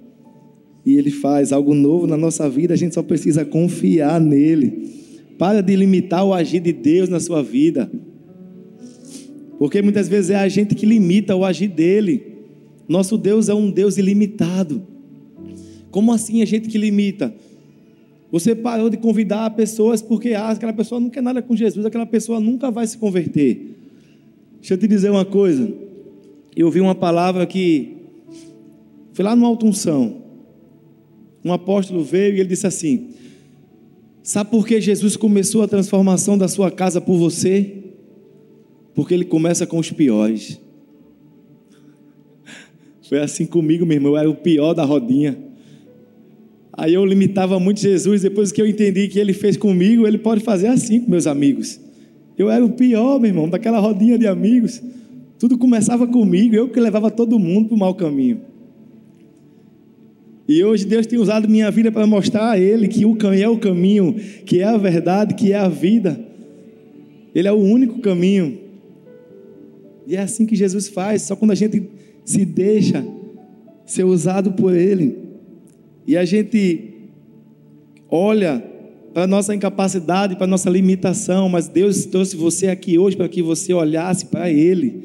E 0.84 0.96
Ele 0.96 1.10
faz 1.10 1.52
algo 1.52 1.74
novo 1.74 2.06
na 2.06 2.16
nossa 2.16 2.48
vida, 2.48 2.72
a 2.72 2.76
gente 2.76 2.94
só 2.94 3.02
precisa 3.02 3.44
confiar 3.44 4.18
nele. 4.18 5.00
Para 5.40 5.62
de 5.62 5.74
limitar 5.74 6.22
o 6.22 6.34
agir 6.34 6.60
de 6.60 6.70
Deus 6.70 7.08
na 7.08 7.18
sua 7.18 7.42
vida. 7.42 7.90
Porque 9.58 9.80
muitas 9.80 10.06
vezes 10.06 10.28
é 10.28 10.36
a 10.36 10.46
gente 10.50 10.74
que 10.74 10.84
limita 10.84 11.34
o 11.34 11.46
agir 11.46 11.68
dele. 11.68 12.36
Nosso 12.86 13.16
Deus 13.16 13.48
é 13.48 13.54
um 13.54 13.70
Deus 13.70 13.96
ilimitado. 13.96 14.86
Como 15.90 16.12
assim 16.12 16.42
a 16.42 16.44
gente 16.44 16.68
que 16.68 16.76
limita? 16.76 17.34
Você 18.30 18.54
parou 18.54 18.90
de 18.90 18.98
convidar 18.98 19.48
pessoas 19.52 20.02
porque 20.02 20.34
ah, 20.34 20.50
aquela 20.50 20.74
pessoa 20.74 21.00
não 21.00 21.08
quer 21.08 21.22
nada 21.22 21.40
com 21.40 21.56
Jesus, 21.56 21.86
aquela 21.86 22.04
pessoa 22.04 22.38
nunca 22.38 22.70
vai 22.70 22.86
se 22.86 22.98
converter. 22.98 23.78
Deixa 24.58 24.74
eu 24.74 24.78
te 24.78 24.86
dizer 24.86 25.10
uma 25.10 25.24
coisa. 25.24 25.72
Eu 26.54 26.66
ouvi 26.66 26.82
uma 26.82 26.94
palavra 26.94 27.46
que 27.46 27.96
foi 29.14 29.24
lá 29.24 29.34
no 29.34 29.46
Alto 29.46 29.64
Unção. 29.64 30.20
Um 31.42 31.50
apóstolo 31.50 32.04
veio 32.04 32.36
e 32.36 32.40
ele 32.40 32.48
disse 32.50 32.66
assim: 32.66 33.08
Sabe 34.22 34.50
por 34.50 34.66
que 34.66 34.80
Jesus 34.80 35.16
começou 35.16 35.62
a 35.62 35.68
transformação 35.68 36.36
da 36.36 36.46
sua 36.46 36.70
casa 36.70 37.00
por 37.00 37.16
você? 37.16 37.74
Porque 38.94 39.14
ele 39.14 39.24
começa 39.24 39.66
com 39.66 39.78
os 39.78 39.90
piores. 39.90 40.60
Foi 43.08 43.18
assim 43.18 43.46
comigo, 43.46 43.86
meu 43.86 43.96
irmão. 43.96 44.12
Eu 44.12 44.18
era 44.18 44.30
o 44.30 44.34
pior 44.34 44.74
da 44.74 44.84
rodinha. 44.84 45.36
Aí 46.72 46.94
eu 46.94 47.04
limitava 47.04 47.58
muito 47.58 47.80
Jesus. 47.80 48.22
Depois 48.22 48.52
que 48.52 48.60
eu 48.60 48.66
entendi 48.66 49.08
que 49.08 49.18
ele 49.18 49.32
fez 49.32 49.56
comigo, 49.56 50.06
ele 50.06 50.18
pode 50.18 50.42
fazer 50.42 50.68
assim 50.68 51.00
com 51.00 51.10
meus 51.10 51.26
amigos. 51.26 51.80
Eu 52.38 52.50
era 52.50 52.64
o 52.64 52.70
pior, 52.70 53.18
meu 53.18 53.30
irmão, 53.30 53.48
daquela 53.48 53.78
rodinha 53.78 54.18
de 54.18 54.26
amigos. 54.26 54.82
Tudo 55.38 55.58
começava 55.58 56.06
comigo. 56.06 56.54
Eu 56.54 56.68
que 56.68 56.78
levava 56.78 57.10
todo 57.10 57.38
mundo 57.38 57.68
para 57.68 57.74
o 57.74 57.78
mau 57.78 57.94
caminho. 57.94 58.49
E 60.50 60.64
hoje 60.64 60.84
Deus 60.84 61.06
tem 61.06 61.16
usado 61.16 61.48
minha 61.48 61.70
vida 61.70 61.92
para 61.92 62.04
mostrar 62.08 62.50
a 62.50 62.58
Ele 62.58 62.88
que 62.88 63.06
o 63.06 63.14
caminho 63.14 63.44
é 63.44 63.48
o 63.48 63.56
caminho, 63.56 64.16
que 64.44 64.58
é 64.58 64.64
a 64.64 64.76
verdade, 64.76 65.34
que 65.34 65.52
é 65.52 65.56
a 65.56 65.68
vida. 65.68 66.18
Ele 67.32 67.46
é 67.46 67.52
o 67.52 67.56
único 67.56 68.00
caminho. 68.00 68.58
E 70.08 70.16
é 70.16 70.18
assim 70.18 70.44
que 70.44 70.56
Jesus 70.56 70.88
faz, 70.88 71.22
só 71.22 71.36
quando 71.36 71.52
a 71.52 71.54
gente 71.54 71.88
se 72.24 72.44
deixa 72.44 73.06
ser 73.86 74.02
usado 74.02 74.50
por 74.50 74.74
Ele. 74.74 75.18
E 76.04 76.16
a 76.16 76.24
gente 76.24 76.94
olha 78.08 78.60
para 79.14 79.22
a 79.22 79.28
nossa 79.28 79.54
incapacidade, 79.54 80.34
para 80.34 80.46
a 80.46 80.50
nossa 80.50 80.68
limitação, 80.68 81.48
mas 81.48 81.68
Deus 81.68 82.06
trouxe 82.06 82.34
você 82.34 82.66
aqui 82.66 82.98
hoje 82.98 83.16
para 83.16 83.28
que 83.28 83.40
você 83.40 83.72
olhasse 83.72 84.26
para 84.26 84.50
Ele. 84.50 85.04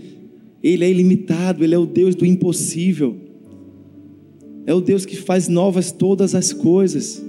Ele 0.63 0.83
é 0.83 0.89
ilimitado, 0.89 1.63
Ele 1.63 1.75
é 1.75 1.77
o 1.77 1.85
Deus 1.85 2.15
do 2.15 2.25
impossível. 2.25 3.24
É 4.65 4.73
o 4.73 4.81
Deus 4.81 5.05
que 5.05 5.15
faz 5.15 5.47
novas 5.47 5.91
todas 5.91 6.33
as 6.33 6.51
coisas. 6.51 7.23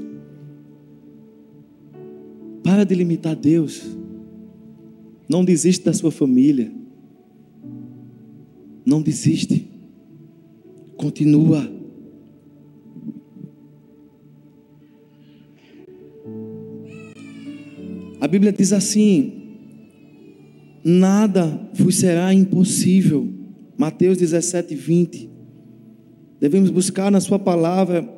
Para 2.63 2.85
de 2.85 2.95
limitar 2.95 3.37
Deus. 3.37 3.83
Não 5.29 5.45
desiste 5.45 5.85
da 5.85 5.93
sua 5.93 6.11
família. 6.11 6.73
Não 8.85 9.03
desiste. 9.03 9.69
Continua. 10.97 11.71
A 18.19 18.27
Bíblia 18.27 18.53
diz 18.53 18.73
assim: 18.73 19.33
nada 20.83 21.69
vos 21.75 21.97
será 21.97 22.33
impossível. 22.33 23.29
Mateus 23.77 24.17
17, 24.17 24.75
20. 24.75 25.36
Devemos 26.41 26.71
buscar 26.71 27.11
na 27.11 27.21
Sua 27.21 27.39
palavra 27.39 28.09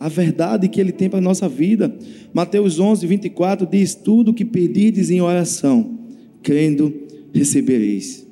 a 0.00 0.08
verdade 0.08 0.68
que 0.68 0.80
Ele 0.80 0.92
tem 0.92 1.08
para 1.08 1.18
a 1.18 1.22
nossa 1.22 1.48
vida. 1.48 1.94
Mateus 2.32 2.78
11, 2.78 3.06
24 3.06 3.66
diz: 3.66 3.94
Tudo 3.94 4.34
que 4.34 4.44
pedirdes 4.44 5.10
em 5.10 5.20
oração, 5.20 5.98
crendo, 6.42 6.92
recebereis. 7.32 8.26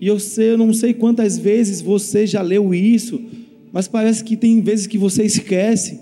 E 0.00 0.06
eu 0.08 0.18
sei, 0.18 0.50
eu 0.50 0.58
não 0.58 0.72
sei 0.72 0.92
quantas 0.92 1.38
vezes 1.38 1.80
você 1.80 2.26
já 2.26 2.42
leu 2.42 2.74
isso, 2.74 3.20
mas 3.72 3.86
parece 3.86 4.24
que 4.24 4.36
tem 4.36 4.60
vezes 4.60 4.88
que 4.88 4.98
você 4.98 5.22
esquece. 5.22 6.00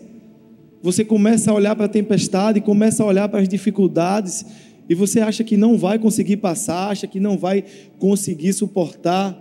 Você 0.83 1.05
começa 1.05 1.51
a 1.51 1.55
olhar 1.55 1.77
para 1.77 1.85
a 1.85 1.89
tempestade, 1.89 2.63
começa 2.63 3.03
a 3.03 3.07
olhar 3.07 3.29
para 3.29 3.41
as 3.41 3.49
dificuldades, 3.49 4.47
e 4.89 4.95
você 4.95 5.21
acha 5.21 5.45
que 5.45 5.57
não 5.57 5.77
vai 5.77 5.99
conseguir 5.99 6.39
passar, 6.39 6.89
acha 6.89 7.07
que 7.07 7.21
não 7.21 7.37
vai 7.37 7.63
conseguir 7.99 8.55
suportar. 8.55 9.39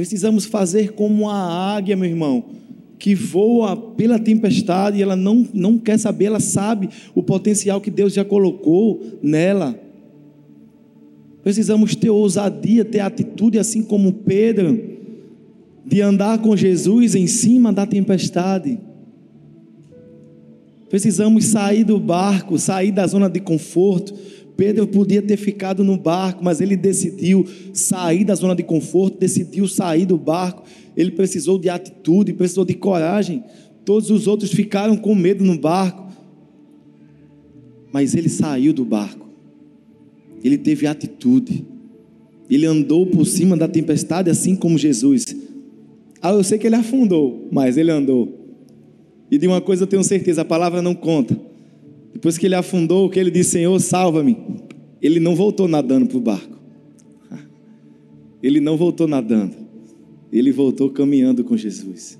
Precisamos 0.00 0.46
fazer 0.46 0.92
como 0.92 1.28
a 1.28 1.76
águia, 1.76 1.94
meu 1.94 2.08
irmão, 2.08 2.42
que 2.98 3.14
voa 3.14 3.76
pela 3.76 4.18
tempestade 4.18 4.96
e 4.96 5.02
ela 5.02 5.14
não, 5.14 5.46
não 5.52 5.76
quer 5.76 5.98
saber, 5.98 6.24
ela 6.24 6.40
sabe 6.40 6.88
o 7.14 7.22
potencial 7.22 7.82
que 7.82 7.90
Deus 7.90 8.14
já 8.14 8.24
colocou 8.24 9.18
nela. 9.22 9.78
Precisamos 11.42 11.94
ter 11.94 12.08
ousadia, 12.08 12.82
ter 12.82 13.00
atitude, 13.00 13.58
assim 13.58 13.82
como 13.82 14.10
Pedro, 14.10 14.82
de 15.84 16.00
andar 16.00 16.38
com 16.38 16.56
Jesus 16.56 17.14
em 17.14 17.26
cima 17.26 17.70
da 17.70 17.84
tempestade. 17.84 18.78
Precisamos 20.88 21.44
sair 21.44 21.84
do 21.84 22.00
barco, 22.00 22.58
sair 22.58 22.90
da 22.90 23.06
zona 23.06 23.28
de 23.28 23.40
conforto, 23.40 24.14
Pedro 24.60 24.86
podia 24.86 25.22
ter 25.22 25.38
ficado 25.38 25.82
no 25.82 25.96
barco, 25.96 26.44
mas 26.44 26.60
ele 26.60 26.76
decidiu 26.76 27.46
sair 27.72 28.26
da 28.26 28.34
zona 28.34 28.54
de 28.54 28.62
conforto, 28.62 29.16
decidiu 29.16 29.66
sair 29.66 30.04
do 30.04 30.18
barco. 30.18 30.64
Ele 30.94 31.12
precisou 31.12 31.58
de 31.58 31.70
atitude, 31.70 32.34
precisou 32.34 32.66
de 32.66 32.74
coragem. 32.74 33.42
Todos 33.86 34.10
os 34.10 34.26
outros 34.26 34.52
ficaram 34.52 34.98
com 34.98 35.14
medo 35.14 35.42
no 35.42 35.58
barco, 35.58 36.12
mas 37.90 38.14
ele 38.14 38.28
saiu 38.28 38.74
do 38.74 38.84
barco. 38.84 39.26
Ele 40.44 40.58
teve 40.58 40.86
atitude. 40.86 41.64
Ele 42.50 42.66
andou 42.66 43.06
por 43.06 43.24
cima 43.24 43.56
da 43.56 43.66
tempestade, 43.66 44.28
assim 44.28 44.54
como 44.54 44.76
Jesus. 44.76 45.34
Ah, 46.20 46.32
eu 46.32 46.44
sei 46.44 46.58
que 46.58 46.66
ele 46.66 46.76
afundou, 46.76 47.48
mas 47.50 47.78
ele 47.78 47.90
andou. 47.90 48.28
E 49.30 49.38
de 49.38 49.46
uma 49.46 49.62
coisa 49.62 49.84
eu 49.84 49.86
tenho 49.86 50.04
certeza: 50.04 50.42
a 50.42 50.44
palavra 50.44 50.82
não 50.82 50.94
conta. 50.94 51.48
Depois 52.12 52.36
que 52.36 52.46
ele 52.46 52.54
afundou, 52.54 53.08
que 53.08 53.18
ele 53.18 53.30
disse: 53.30 53.50
Senhor, 53.50 53.78
salva-me. 53.80 54.36
Ele 55.00 55.18
não 55.20 55.34
voltou 55.34 55.66
nadando 55.66 56.06
para 56.06 56.18
o 56.18 56.20
barco. 56.20 56.58
Ele 58.42 58.60
não 58.60 58.76
voltou 58.76 59.08
nadando. 59.08 59.54
Ele 60.30 60.52
voltou 60.52 60.90
caminhando 60.90 61.42
com 61.42 61.56
Jesus. 61.56 62.18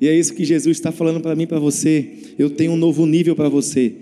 E 0.00 0.08
é 0.08 0.18
isso 0.18 0.34
que 0.34 0.44
Jesus 0.44 0.76
está 0.76 0.90
falando 0.90 1.20
para 1.20 1.36
mim, 1.36 1.46
para 1.46 1.60
você. 1.60 2.34
Eu 2.36 2.50
tenho 2.50 2.72
um 2.72 2.76
novo 2.76 3.06
nível 3.06 3.36
para 3.36 3.48
você. 3.48 3.94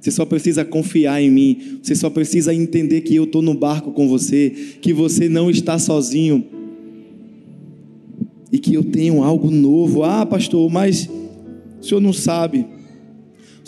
Você 0.00 0.12
só 0.12 0.24
precisa 0.24 0.64
confiar 0.64 1.20
em 1.20 1.30
mim. 1.30 1.80
Você 1.82 1.96
só 1.96 2.08
precisa 2.08 2.54
entender 2.54 3.00
que 3.00 3.16
eu 3.16 3.24
estou 3.24 3.42
no 3.42 3.54
barco 3.54 3.90
com 3.90 4.08
você, 4.08 4.50
que 4.80 4.92
você 4.92 5.28
não 5.28 5.50
está 5.50 5.76
sozinho 5.76 6.46
e 8.52 8.58
que 8.58 8.74
eu 8.74 8.84
tenho 8.84 9.22
algo 9.22 9.50
novo. 9.50 10.04
Ah, 10.04 10.24
pastor, 10.24 10.70
mas 10.70 11.10
o 11.80 11.84
senhor 11.84 12.00
não 12.00 12.12
sabe. 12.12 12.64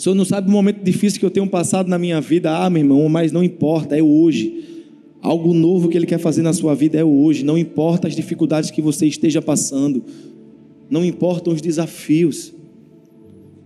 O 0.01 0.03
senhor 0.03 0.15
não 0.15 0.25
sabe 0.25 0.49
o 0.49 0.51
momento 0.51 0.83
difícil 0.83 1.19
que 1.19 1.25
eu 1.27 1.29
tenho 1.29 1.45
passado 1.45 1.87
na 1.87 1.99
minha 1.99 2.19
vida. 2.19 2.57
Ah, 2.57 2.67
meu 2.71 2.81
irmão, 2.81 3.07
mas 3.07 3.31
não 3.31 3.43
importa, 3.43 3.95
é 3.95 4.01
hoje. 4.01 4.81
Algo 5.21 5.53
novo 5.53 5.89
que 5.89 5.95
ele 5.95 6.07
quer 6.07 6.17
fazer 6.17 6.41
na 6.41 6.53
sua 6.53 6.73
vida 6.73 6.97
é 6.97 7.03
hoje. 7.03 7.45
Não 7.45 7.55
importa 7.55 8.07
as 8.07 8.15
dificuldades 8.15 8.71
que 8.71 8.81
você 8.81 9.05
esteja 9.05 9.43
passando. 9.43 10.03
Não 10.89 11.05
importam 11.05 11.53
os 11.53 11.61
desafios. 11.61 12.51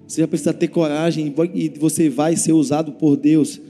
Você 0.06 0.20
já 0.20 0.28
precisa 0.28 0.54
ter 0.54 0.68
coragem 0.68 1.34
e 1.54 1.70
você 1.80 2.10
vai 2.10 2.36
ser 2.36 2.52
usado 2.52 2.92
por 2.92 3.16
Deus 3.16 3.62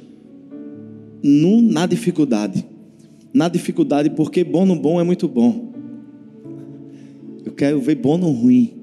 na 1.22 1.86
dificuldade. 1.86 2.66
Na 3.32 3.48
dificuldade, 3.48 4.10
porque 4.10 4.44
bom 4.44 4.66
no 4.66 4.76
bom 4.76 5.00
é 5.00 5.04
muito 5.04 5.28
bom. 5.28 5.72
Eu 7.46 7.52
quero 7.52 7.80
ver 7.80 7.94
bom 7.94 8.18
no 8.18 8.32
ruim. 8.32 8.74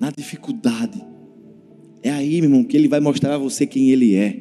Na 0.00 0.10
dificuldade. 0.10 1.09
É 2.02 2.10
aí, 2.10 2.40
meu 2.40 2.50
irmão, 2.50 2.64
que 2.64 2.76
ele 2.76 2.88
vai 2.88 3.00
mostrar 3.00 3.34
a 3.34 3.38
você 3.38 3.66
quem 3.66 3.90
ele 3.90 4.14
é. 4.14 4.36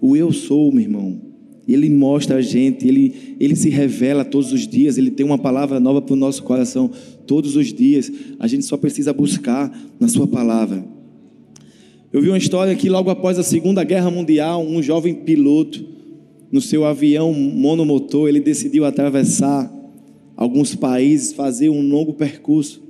O 0.00 0.16
eu 0.16 0.32
sou, 0.32 0.70
meu 0.72 0.82
irmão. 0.82 1.20
Ele 1.66 1.90
mostra 1.90 2.36
a 2.36 2.40
gente, 2.40 2.86
ele, 2.86 3.36
ele 3.40 3.56
se 3.56 3.68
revela 3.68 4.24
todos 4.24 4.52
os 4.52 4.68
dias, 4.68 4.96
ele 4.96 5.10
tem 5.10 5.26
uma 5.26 5.38
palavra 5.38 5.80
nova 5.80 6.00
para 6.00 6.12
o 6.12 6.16
nosso 6.16 6.42
coração 6.44 6.90
todos 7.26 7.56
os 7.56 7.72
dias. 7.72 8.12
A 8.38 8.46
gente 8.46 8.64
só 8.64 8.76
precisa 8.76 9.12
buscar 9.12 9.76
na 9.98 10.06
Sua 10.06 10.28
palavra. 10.28 10.86
Eu 12.12 12.22
vi 12.22 12.28
uma 12.28 12.38
história 12.38 12.74
que 12.76 12.88
logo 12.88 13.10
após 13.10 13.38
a 13.38 13.42
Segunda 13.42 13.82
Guerra 13.82 14.10
Mundial, 14.10 14.64
um 14.64 14.80
jovem 14.80 15.14
piloto, 15.14 15.96
no 16.50 16.60
seu 16.60 16.84
avião 16.84 17.32
monomotor, 17.32 18.28
ele 18.28 18.40
decidiu 18.40 18.84
atravessar 18.84 19.72
alguns 20.36 20.74
países, 20.74 21.32
fazer 21.32 21.68
um 21.68 21.80
longo 21.80 22.14
percurso. 22.14 22.85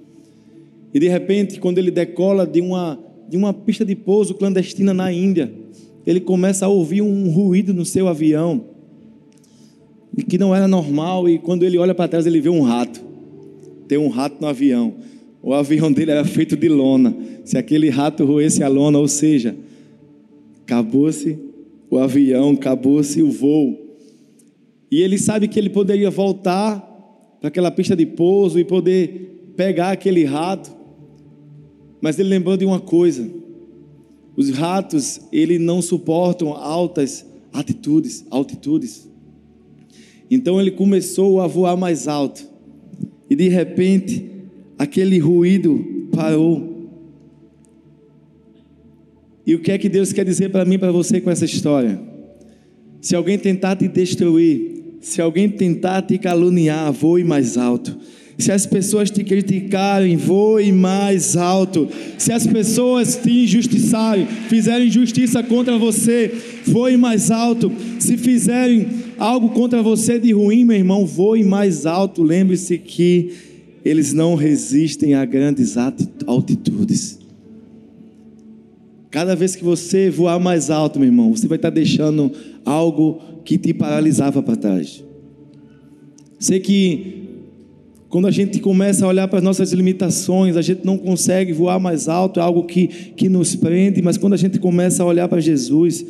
E 0.97 0.99
de 0.99 1.09
repente, 1.09 1.61
quando 1.61 1.77
ele 1.77 1.91
decola 1.91 2.47
de 2.47 2.59
uma, 2.59 2.99
de 3.29 3.37
uma 3.37 3.53
pista 3.53 3.85
de 3.85 3.95
pouso 3.95 4.33
clandestina 4.33 4.95
na 4.95 5.13
Índia, 5.13 5.53
ele 6.07 6.21
começa 6.21 6.65
a 6.65 6.71
ouvir 6.71 7.03
um 7.03 7.29
ruído 7.29 7.75
no 7.75 7.85
seu 7.85 8.09
avião, 8.09 8.65
que 10.27 10.39
não 10.39 10.57
era 10.57 10.67
normal, 10.67 11.29
e 11.29 11.39
quando 11.39 11.65
ele 11.65 11.77
olha 11.77 11.95
para 11.95 12.09
trás, 12.09 12.25
ele 12.25 12.41
vê 12.41 12.49
um 12.49 12.63
rato. 12.63 13.05
Tem 13.87 13.99
um 13.99 14.09
rato 14.09 14.41
no 14.41 14.47
avião. 14.47 14.95
O 15.43 15.53
avião 15.53 15.93
dele 15.93 16.13
era 16.13 16.25
feito 16.25 16.57
de 16.57 16.67
lona. 16.67 17.15
Se 17.45 17.59
aquele 17.59 17.91
rato 17.91 18.25
roesse 18.25 18.63
a 18.63 18.69
lona, 18.69 18.99
ou 18.99 19.07
seja, 19.07 19.55
acabou-se 20.63 21.39
o 21.91 21.99
avião, 21.99 22.53
acabou-se 22.53 23.23
o 23.23 23.31
voo. 23.31 23.79
E 24.91 25.03
ele 25.03 25.19
sabe 25.19 25.47
que 25.47 25.59
ele 25.59 25.69
poderia 25.69 26.09
voltar 26.09 26.81
para 27.39 27.49
aquela 27.49 27.71
pista 27.71 27.95
de 27.95 28.07
pouso 28.07 28.59
e 28.59 28.65
poder 28.65 29.53
pegar 29.55 29.91
aquele 29.91 30.25
rato. 30.25 30.75
Mas 32.07 32.21
ele 32.21 32.29
lembrou 32.29 32.57
de 32.57 32.65
uma 32.65 32.79
coisa: 32.79 33.29
os 34.37 34.51
ratos, 34.51 35.21
ele 35.33 35.59
não 35.59 35.83
suportam 35.83 36.53
altas 36.53 37.27
atitudes, 37.53 38.25
altitudes. 38.31 39.11
Então 40.31 40.61
ele 40.61 40.71
começou 40.71 41.41
a 41.41 41.49
voar 41.49 41.77
mais 41.77 42.07
alto. 42.07 42.49
E 43.29 43.35
de 43.35 43.49
repente, 43.49 44.31
aquele 44.79 45.19
ruído 45.19 45.85
parou. 46.13 46.89
E 49.45 49.57
o 49.57 49.59
que 49.59 49.73
é 49.73 49.77
que 49.77 49.89
Deus 49.89 50.13
quer 50.13 50.25
dizer 50.25 50.51
para 50.51 50.65
mim, 50.65 50.79
para 50.79 50.93
você 50.93 51.21
com 51.21 51.29
essa 51.29 51.45
história? 51.45 52.01
Se 53.01 53.17
alguém 53.17 53.37
tentar 53.37 53.75
te 53.75 53.89
destruir, 53.89 54.99
se 55.01 55.21
alguém 55.21 55.49
tentar 55.49 56.03
te 56.03 56.19
caluniar, 56.19 56.93
voe 56.93 57.25
mais 57.25 57.57
alto. 57.57 57.99
Se 58.39 58.53
as 58.53 58.67
pessoas 58.67 59.11
te 59.11 59.25
criticarem, 59.25 60.17
voe 60.17 60.71
mais 60.71 61.37
alto. 61.37 61.89
Se 62.19 62.33
as 62.33 62.47
pessoas 62.47 63.17
te 63.17 63.45
injustiçarem, 63.45 64.27
fizerem 64.27 64.91
justiça 64.91 65.43
contra 65.43 65.79
você, 65.79 66.35
voe 66.67 66.97
mais 66.99 67.31
alto. 67.31 67.73
Se 67.99 68.17
fizerem 68.19 68.89
algo 69.19 69.51
contra 69.51 69.83
você 69.83 70.19
de 70.19 70.33
ruim, 70.33 70.65
meu 70.65 70.77
irmão, 70.77 71.07
voe 71.07 71.43
mais 71.43 71.87
alto. 71.87 72.23
Lembre-se 72.23 72.77
que 72.77 73.33
eles 73.83 74.13
não 74.13 74.35
resistem 74.35 75.15
a 75.15 75.25
grandes 75.25 75.77
altitudes. 76.27 77.19
Cada 79.11 79.35
vez 79.35 79.57
que 79.57 79.65
você 79.65 80.11
voar 80.11 80.39
mais 80.39 80.69
alto, 80.69 80.99
meu 80.99 81.09
irmão, 81.09 81.35
você 81.35 81.49
vai 81.49 81.57
estar 81.57 81.71
deixando 81.71 82.31
algo 82.67 83.19
que 83.47 83.57
te 83.57 83.73
paralisava 83.73 84.43
para 84.43 84.57
trás. 84.57 85.03
Sei 86.39 86.61
que 86.61 87.26
quando 88.17 88.29
a 88.29 88.31
gente 88.31 88.61
começa 88.61 89.05
a 89.05 89.09
olhar 89.11 89.29
para 89.29 89.41
as 89.41 89.45
nossas 89.45 89.75
limitações, 89.75 90.57
a 90.57 90.63
gente 90.63 90.87
não 90.87 90.97
consegue 90.97 91.53
voar 91.53 91.79
mais 91.79 92.09
alto, 92.09 92.41
é 92.41 92.43
algo 92.43 92.65
que, 92.65 92.87
que 92.89 93.29
nos 93.29 93.55
prende, 93.55 94.01
mas 94.01 94.17
quando 94.17 94.33
a 94.33 94.39
gente 94.39 94.59
começa 94.59 95.03
a 95.03 95.07
olhar 95.07 95.29
para 95.29 95.39
Jesus, 95.39 96.03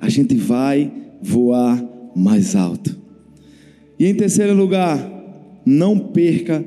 a 0.00 0.08
gente 0.08 0.34
vai 0.34 0.90
voar 1.22 1.80
mais 2.16 2.56
alto. 2.56 2.98
E 3.96 4.06
em 4.06 4.14
terceiro 4.16 4.52
lugar, 4.52 4.98
não 5.64 5.96
perca 5.96 6.64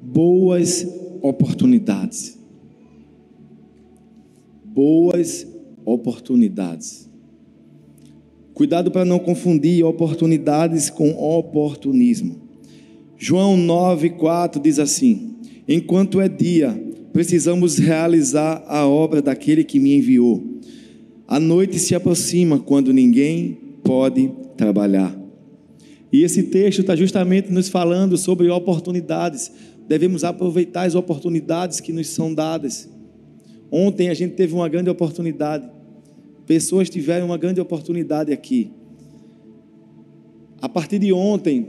boas 0.00 0.88
oportunidades. 1.20 2.38
Boas 4.64 5.46
oportunidades. 5.84 7.06
Cuidado 8.54 8.90
para 8.90 9.04
não 9.04 9.18
confundir 9.18 9.84
oportunidades 9.84 10.88
com 10.88 11.10
oportunismo. 11.10 12.45
João 13.18 13.56
9,4 13.56 14.60
diz 14.60 14.78
assim: 14.78 15.36
Enquanto 15.66 16.20
é 16.20 16.28
dia, 16.28 16.78
precisamos 17.12 17.78
realizar 17.78 18.62
a 18.66 18.86
obra 18.86 19.22
daquele 19.22 19.64
que 19.64 19.80
me 19.80 19.96
enviou. 19.96 20.44
A 21.26 21.40
noite 21.40 21.78
se 21.78 21.94
aproxima 21.94 22.58
quando 22.58 22.92
ninguém 22.92 23.58
pode 23.82 24.30
trabalhar. 24.56 25.16
E 26.12 26.22
esse 26.22 26.44
texto 26.44 26.80
está 26.80 26.94
justamente 26.94 27.50
nos 27.50 27.68
falando 27.68 28.16
sobre 28.16 28.48
oportunidades. 28.48 29.50
Devemos 29.88 30.24
aproveitar 30.24 30.82
as 30.82 30.94
oportunidades 30.94 31.80
que 31.80 31.92
nos 31.92 32.08
são 32.08 32.32
dadas. 32.32 32.88
Ontem 33.70 34.08
a 34.08 34.14
gente 34.14 34.34
teve 34.34 34.54
uma 34.54 34.68
grande 34.68 34.88
oportunidade. 34.88 35.68
Pessoas 36.46 36.88
tiveram 36.88 37.26
uma 37.26 37.38
grande 37.38 37.60
oportunidade 37.60 38.32
aqui. 38.32 38.70
A 40.60 40.68
partir 40.68 40.98
de 40.98 41.12
ontem, 41.12 41.66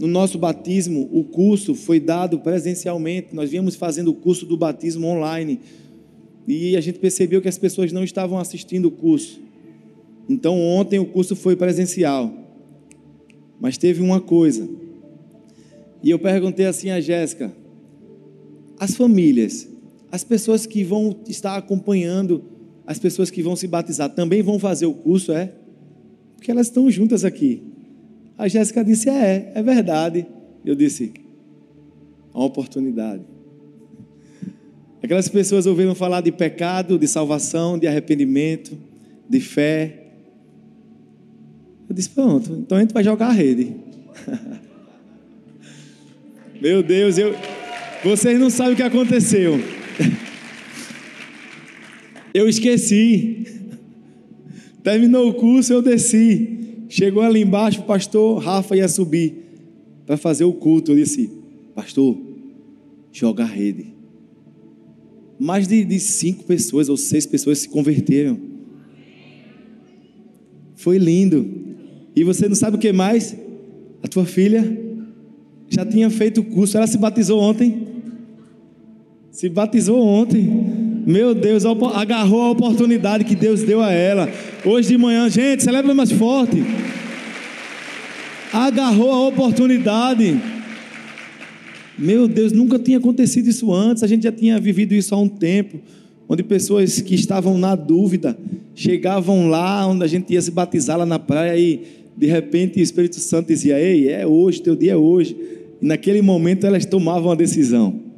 no 0.00 0.06
nosso 0.06 0.38
batismo, 0.38 1.10
o 1.12 1.22
curso 1.22 1.74
foi 1.74 2.00
dado 2.00 2.38
presencialmente. 2.38 3.34
Nós 3.34 3.50
viemos 3.50 3.74
fazendo 3.74 4.08
o 4.08 4.14
curso 4.14 4.46
do 4.46 4.56
batismo 4.56 5.06
online. 5.06 5.60
E 6.48 6.74
a 6.74 6.80
gente 6.80 6.98
percebeu 6.98 7.42
que 7.42 7.48
as 7.48 7.58
pessoas 7.58 7.92
não 7.92 8.02
estavam 8.02 8.38
assistindo 8.38 8.86
o 8.86 8.90
curso. 8.90 9.38
Então, 10.26 10.58
ontem 10.58 10.98
o 10.98 11.04
curso 11.04 11.36
foi 11.36 11.54
presencial. 11.54 12.32
Mas 13.60 13.76
teve 13.76 14.00
uma 14.00 14.22
coisa. 14.22 14.66
E 16.02 16.08
eu 16.08 16.18
perguntei 16.18 16.64
assim 16.64 16.88
a 16.88 16.98
Jéssica: 16.98 17.52
as 18.78 18.94
famílias, 18.94 19.68
as 20.10 20.24
pessoas 20.24 20.64
que 20.64 20.82
vão 20.82 21.14
estar 21.28 21.58
acompanhando, 21.58 22.42
as 22.86 22.98
pessoas 22.98 23.30
que 23.30 23.42
vão 23.42 23.54
se 23.54 23.66
batizar, 23.66 24.08
também 24.08 24.40
vão 24.40 24.58
fazer 24.58 24.86
o 24.86 24.94
curso, 24.94 25.30
é? 25.30 25.52
Porque 26.36 26.50
elas 26.50 26.68
estão 26.68 26.90
juntas 26.90 27.22
aqui. 27.22 27.69
A 28.40 28.48
Jéssica 28.48 28.82
disse: 28.82 29.10
É, 29.10 29.52
é 29.54 29.62
verdade. 29.62 30.26
Eu 30.64 30.74
disse: 30.74 31.12
Uma 32.32 32.46
oportunidade. 32.46 33.22
Aquelas 35.02 35.28
pessoas 35.28 35.66
ouviram 35.66 35.94
falar 35.94 36.22
de 36.22 36.32
pecado, 36.32 36.98
de 36.98 37.06
salvação, 37.06 37.78
de 37.78 37.86
arrependimento, 37.86 38.78
de 39.28 39.40
fé. 39.40 40.06
Eu 41.86 41.94
disse: 41.94 42.08
Pronto, 42.08 42.50
então 42.54 42.78
a 42.78 42.80
gente 42.80 42.94
vai 42.94 43.04
jogar 43.04 43.26
a 43.28 43.32
rede. 43.32 43.76
Meu 46.62 46.82
Deus, 46.82 47.18
eu, 47.18 47.34
vocês 48.02 48.40
não 48.40 48.48
sabem 48.48 48.72
o 48.72 48.76
que 48.76 48.82
aconteceu. 48.82 49.60
Eu 52.32 52.48
esqueci. 52.48 53.44
Terminou 54.84 55.28
o 55.28 55.34
curso, 55.34 55.72
eu 55.72 55.82
desci. 55.82 56.59
Chegou 56.90 57.22
ali 57.22 57.40
embaixo, 57.42 57.82
o 57.82 57.84
pastor 57.84 58.42
Rafa 58.42 58.76
ia 58.76 58.88
subir 58.88 59.32
para 60.04 60.16
fazer 60.16 60.42
o 60.42 60.52
culto. 60.52 60.90
Eu 60.90 60.96
disse: 60.96 61.30
Pastor, 61.72 62.18
joga 63.12 63.44
a 63.44 63.46
rede. 63.46 63.94
mais 65.38 65.68
de, 65.68 65.84
de 65.84 66.00
cinco 66.00 66.42
pessoas 66.44 66.88
ou 66.88 66.96
seis 66.96 67.24
pessoas 67.24 67.60
se 67.60 67.68
converteram. 67.68 68.36
Foi 70.74 70.98
lindo. 70.98 71.48
E 72.14 72.24
você 72.24 72.48
não 72.48 72.56
sabe 72.56 72.76
o 72.76 72.80
que 72.80 72.92
mais? 72.92 73.36
A 74.02 74.08
tua 74.08 74.26
filha 74.26 74.76
já 75.68 75.86
tinha 75.86 76.10
feito 76.10 76.40
o 76.40 76.44
curso, 76.44 76.76
ela 76.76 76.88
se 76.88 76.98
batizou 76.98 77.40
ontem. 77.40 77.86
Se 79.30 79.48
batizou 79.48 80.04
ontem. 80.04 80.50
Meu 81.10 81.34
Deus, 81.34 81.64
agarrou 81.64 82.40
a 82.40 82.50
oportunidade 82.52 83.24
que 83.24 83.34
Deus 83.34 83.64
deu 83.64 83.80
a 83.80 83.90
ela. 83.90 84.30
Hoje 84.64 84.90
de 84.90 84.96
manhã, 84.96 85.28
gente, 85.28 85.60
celebra 85.60 85.92
mais 85.92 86.12
forte. 86.12 86.62
Agarrou 88.52 89.10
a 89.10 89.26
oportunidade. 89.26 90.40
Meu 91.98 92.28
Deus, 92.28 92.52
nunca 92.52 92.78
tinha 92.78 92.98
acontecido 92.98 93.48
isso 93.48 93.72
antes. 93.72 94.04
A 94.04 94.06
gente 94.06 94.22
já 94.22 94.30
tinha 94.30 94.60
vivido 94.60 94.94
isso 94.94 95.12
há 95.12 95.18
um 95.18 95.26
tempo, 95.26 95.80
onde 96.28 96.44
pessoas 96.44 97.00
que 97.00 97.16
estavam 97.16 97.58
na 97.58 97.74
dúvida 97.74 98.38
chegavam 98.72 99.48
lá, 99.48 99.84
onde 99.88 100.04
a 100.04 100.06
gente 100.06 100.32
ia 100.32 100.40
se 100.40 100.52
batizar 100.52 100.96
lá 100.96 101.04
na 101.04 101.18
praia 101.18 101.58
e 101.58 101.82
de 102.16 102.28
repente 102.28 102.78
o 102.78 102.82
Espírito 102.84 103.16
Santo 103.16 103.48
dizia: 103.48 103.80
Ei, 103.80 104.08
é 104.08 104.24
hoje, 104.24 104.62
teu 104.62 104.76
dia 104.76 104.92
é 104.92 104.96
hoje. 104.96 105.36
E 105.82 105.84
naquele 105.84 106.22
momento 106.22 106.68
elas 106.68 106.86
tomavam 106.86 107.32
a 107.32 107.34
decisão. 107.34 108.09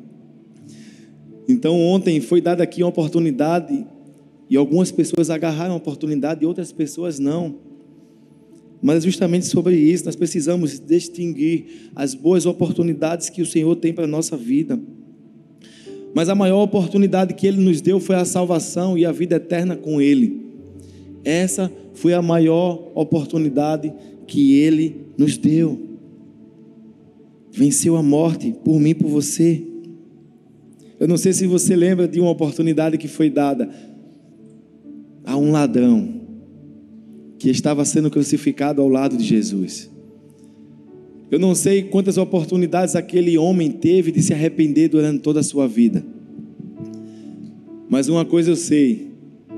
Então 1.48 1.80
ontem 1.80 2.20
foi 2.20 2.40
dada 2.40 2.62
aqui 2.62 2.82
uma 2.82 2.88
oportunidade 2.88 3.86
e 4.48 4.56
algumas 4.56 4.92
pessoas 4.92 5.30
agarraram 5.30 5.74
a 5.74 5.76
oportunidade 5.76 6.42
e 6.42 6.46
outras 6.46 6.72
pessoas 6.72 7.18
não. 7.18 7.56
Mas 8.82 8.98
é 8.98 9.00
justamente 9.06 9.46
sobre 9.46 9.76
isso 9.76 10.04
nós 10.04 10.16
precisamos 10.16 10.78
distinguir 10.78 11.90
as 11.94 12.14
boas 12.14 12.46
oportunidades 12.46 13.30
que 13.30 13.42
o 13.42 13.46
Senhor 13.46 13.74
tem 13.76 13.92
para 13.92 14.04
a 14.04 14.08
nossa 14.08 14.36
vida. 14.36 14.78
Mas 16.14 16.28
a 16.28 16.34
maior 16.34 16.62
oportunidade 16.62 17.34
que 17.34 17.46
Ele 17.46 17.60
nos 17.60 17.80
deu 17.80 17.98
foi 17.98 18.16
a 18.16 18.24
salvação 18.24 18.98
e 18.98 19.06
a 19.06 19.12
vida 19.12 19.36
eterna 19.36 19.76
com 19.76 20.00
Ele. 20.00 20.42
Essa 21.24 21.72
foi 21.94 22.12
a 22.12 22.20
maior 22.20 22.90
oportunidade 22.94 23.92
que 24.26 24.58
Ele 24.58 25.06
nos 25.16 25.38
deu. 25.38 25.78
Venceu 27.50 27.96
a 27.96 28.02
morte 28.02 28.54
por 28.64 28.78
mim, 28.78 28.94
por 28.94 29.08
você. 29.08 29.71
Eu 31.02 31.08
não 31.08 31.16
sei 31.16 31.32
se 31.32 31.48
você 31.48 31.74
lembra 31.74 32.06
de 32.06 32.20
uma 32.20 32.30
oportunidade 32.30 32.96
que 32.96 33.08
foi 33.08 33.28
dada 33.28 33.68
a 35.24 35.36
um 35.36 35.50
ladrão 35.50 36.20
que 37.40 37.50
estava 37.50 37.84
sendo 37.84 38.08
crucificado 38.08 38.80
ao 38.80 38.88
lado 38.88 39.16
de 39.16 39.24
Jesus. 39.24 39.90
Eu 41.28 41.40
não 41.40 41.56
sei 41.56 41.82
quantas 41.82 42.18
oportunidades 42.18 42.94
aquele 42.94 43.36
homem 43.36 43.68
teve 43.72 44.12
de 44.12 44.22
se 44.22 44.32
arrepender 44.32 44.90
durante 44.90 45.22
toda 45.22 45.40
a 45.40 45.42
sua 45.42 45.66
vida. 45.66 46.04
Mas 47.90 48.08
uma 48.08 48.24
coisa 48.24 48.50
eu 48.50 48.56
sei: 48.56 49.08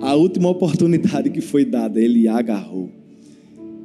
a 0.01 0.15
última 0.15 0.49
oportunidade 0.49 1.29
que 1.29 1.43
foi 1.43 1.67
dada, 1.67 2.01
ele 2.01 2.27
agarrou. 2.27 2.91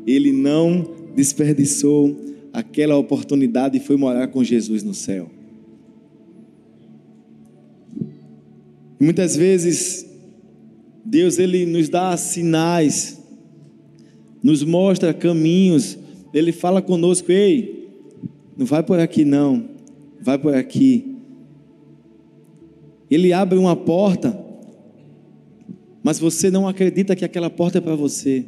Ele 0.08 0.32
não 0.32 0.90
desperdiçou 1.14 2.16
aquela 2.54 2.96
oportunidade 2.96 3.76
e 3.76 3.82
foi 3.82 3.98
morar 3.98 4.30
com 4.30 4.46
Jesus 4.46 4.82
no 4.82 4.94
céu. 4.94 5.39
Muitas 9.00 9.36
vezes 9.36 10.06
Deus 11.06 11.40
ele 11.40 11.66
nos 11.66 11.88
dá 11.88 12.16
sinais, 12.18 13.20
nos 14.44 14.64
mostra 14.64 15.14
caminhos, 15.14 15.98
ele 16.34 16.52
fala 16.52 16.82
conosco, 16.82 17.32
ei, 17.32 17.90
não 18.58 18.66
vai 18.66 18.84
por 18.84 19.00
aqui 19.00 19.24
não, 19.24 19.70
vai 20.22 20.38
por 20.38 20.54
aqui. 20.54 21.16
Ele 23.10 23.34
abre 23.34 23.58
uma 23.58 23.76
porta, 23.76 24.38
mas 26.04 26.20
você 26.20 26.52
não 26.52 26.68
acredita 26.68 27.16
que 27.16 27.26
aquela 27.26 27.50
porta 27.50 27.80
é 27.80 27.82
para 27.82 27.96
você, 27.96 28.46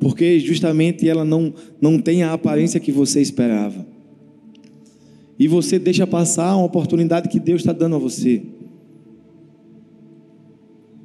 porque 0.00 0.40
justamente 0.40 1.08
ela 1.08 1.24
não, 1.24 1.54
não 1.80 1.98
tem 1.98 2.22
a 2.22 2.32
aparência 2.32 2.80
que 2.80 2.90
você 2.90 3.20
esperava. 3.20 3.86
E 5.38 5.46
você 5.46 5.78
deixa 5.78 6.06
passar 6.06 6.56
uma 6.56 6.64
oportunidade 6.64 7.28
que 7.28 7.40
Deus 7.40 7.60
está 7.60 7.72
dando 7.72 7.96
a 7.96 7.98
você. 7.98 8.42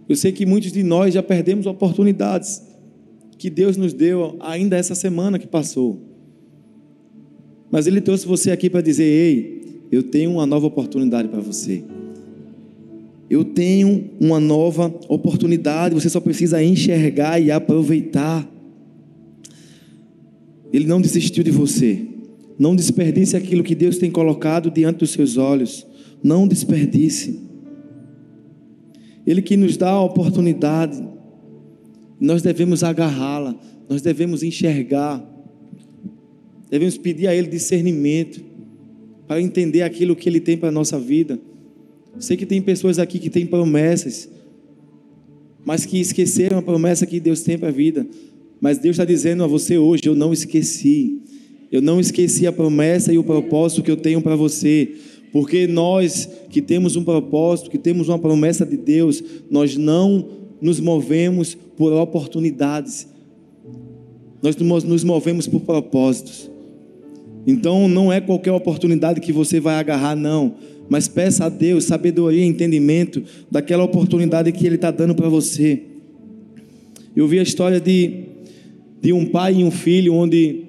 Eu 0.10 0.16
sei 0.16 0.32
que 0.32 0.44
muitos 0.44 0.72
de 0.72 0.82
nós 0.82 1.14
já 1.14 1.22
perdemos 1.22 1.68
oportunidades 1.68 2.64
que 3.38 3.48
Deus 3.48 3.78
nos 3.78 3.94
deu 3.94 4.36
ainda 4.40 4.76
essa 4.76 4.96
semana 4.96 5.38
que 5.38 5.46
passou. 5.46 6.02
Mas 7.70 7.86
Ele 7.86 8.02
trouxe 8.02 8.26
você 8.26 8.50
aqui 8.50 8.72
para 8.72 8.82
dizer: 8.82 9.04
ei, 9.04 9.62
eu 9.92 10.02
tenho 10.02 10.32
uma 10.32 10.48
nova 10.48 10.66
oportunidade 10.66 11.28
para 11.28 11.40
você. 11.40 11.84
Eu 13.30 13.46
tenho 13.46 14.10
uma 14.20 14.40
nova 14.40 14.92
oportunidade, 15.08 15.94
você 15.94 16.10
só 16.10 16.20
precisa 16.20 16.64
enxergar 16.64 17.40
e 17.40 17.52
aproveitar. 17.52 18.50
Ele 20.74 20.88
não 20.88 21.00
desistiu 21.00 21.44
de 21.44 21.52
você. 21.52 22.08
Não 22.58 22.76
desperdice 22.76 23.38
aquilo 23.38 23.64
que 23.64 23.76
Deus 23.76 24.00
tem 24.00 24.10
colocado 24.10 24.72
diante 24.72 24.98
dos 24.98 25.12
seus 25.12 25.38
olhos. 25.38 25.86
Não 26.24 26.48
desperdice. 26.48 27.49
Ele 29.26 29.42
que 29.42 29.58
nos 29.58 29.78
dá 29.78 29.90
a 29.90 30.04
oportunidade, 30.04 31.04
nós 32.20 32.42
devemos 32.42 32.84
agarrá-la, 32.84 33.60
nós 33.88 34.02
devemos 34.02 34.44
enxergar, 34.44 35.24
devemos 36.70 36.98
pedir 36.98 37.28
a 37.28 37.36
Ele 37.36 37.48
discernimento, 37.48 38.50
para 39.30 39.40
entender 39.40 39.84
aquilo 39.84 40.16
que 40.16 40.28
Ele 40.28 40.40
tem 40.40 40.58
para 40.58 40.70
a 40.70 40.72
nossa 40.72 41.00
vida. 41.00 41.40
Sei 42.18 42.36
que 42.36 42.48
tem 42.48 42.60
pessoas 42.64 42.98
aqui 42.98 43.20
que 43.20 43.30
têm 43.30 43.46
promessas, 43.46 44.28
mas 45.64 45.86
que 45.86 46.00
esqueceram 46.00 46.58
a 46.58 46.62
promessa 46.64 47.06
que 47.06 47.20
Deus 47.20 47.42
tem 47.42 47.56
para 47.56 47.70
a 47.70 47.72
vida. 47.72 48.08
Mas 48.60 48.80
Deus 48.80 48.96
está 48.96 49.06
dizendo 49.06 49.44
a 49.44 49.48
você 49.48 49.78
hoje: 49.78 50.04
eu 50.08 50.16
não 50.16 50.34
esqueci. 50.34 51.22
Eu 51.72 51.80
não 51.80 52.00
esqueci 52.00 52.48
a 52.48 52.52
promessa 52.52 53.14
e 53.14 53.20
o 53.20 53.24
propósito 53.24 53.84
que 53.84 53.92
eu 53.92 53.98
tenho 53.98 54.20
para 54.20 54.36
você. 54.36 54.96
Porque 55.32 55.68
nós 55.68 56.30
que 56.50 56.62
temos 56.62 56.96
um 56.96 57.04
propósito, 57.04 57.70
que 57.70 57.78
temos 57.78 58.10
uma 58.10 58.18
promessa 58.18 58.66
de 58.66 58.78
Deus, 58.78 59.24
nós 59.50 59.78
não 59.78 60.28
nos 60.62 60.80
movemos 60.80 61.56
por 61.78 61.94
oportunidades, 61.94 63.08
nós 64.42 64.56
nos 64.56 65.04
movemos 65.04 65.48
por 65.48 65.62
propósitos. 65.62 66.50
Então 67.46 67.88
não 67.88 68.12
é 68.12 68.20
qualquer 68.20 68.52
oportunidade 68.52 69.22
que 69.22 69.32
você 69.32 69.60
vai 69.60 69.76
agarrar, 69.76 70.16
não. 70.16 70.56
Mas 70.90 71.08
peça 71.08 71.46
a 71.46 71.50
Deus 71.50 71.84
sabedoria 71.84 72.44
e 72.44 72.48
entendimento 72.48 73.24
daquela 73.50 73.84
oportunidade 73.84 74.52
que 74.52 74.66
Ele 74.66 74.76
está 74.76 74.90
dando 74.90 75.14
para 75.14 75.30
você. 75.30 75.84
Eu 77.16 77.28
vi 77.28 77.40
a 77.40 77.44
história 77.44 77.80
de, 77.80 78.24
de 79.00 79.14
um 79.14 79.26
pai 79.26 79.56
e 79.56 79.64
um 79.64 79.70
filho, 79.70 80.14
onde 80.16 80.64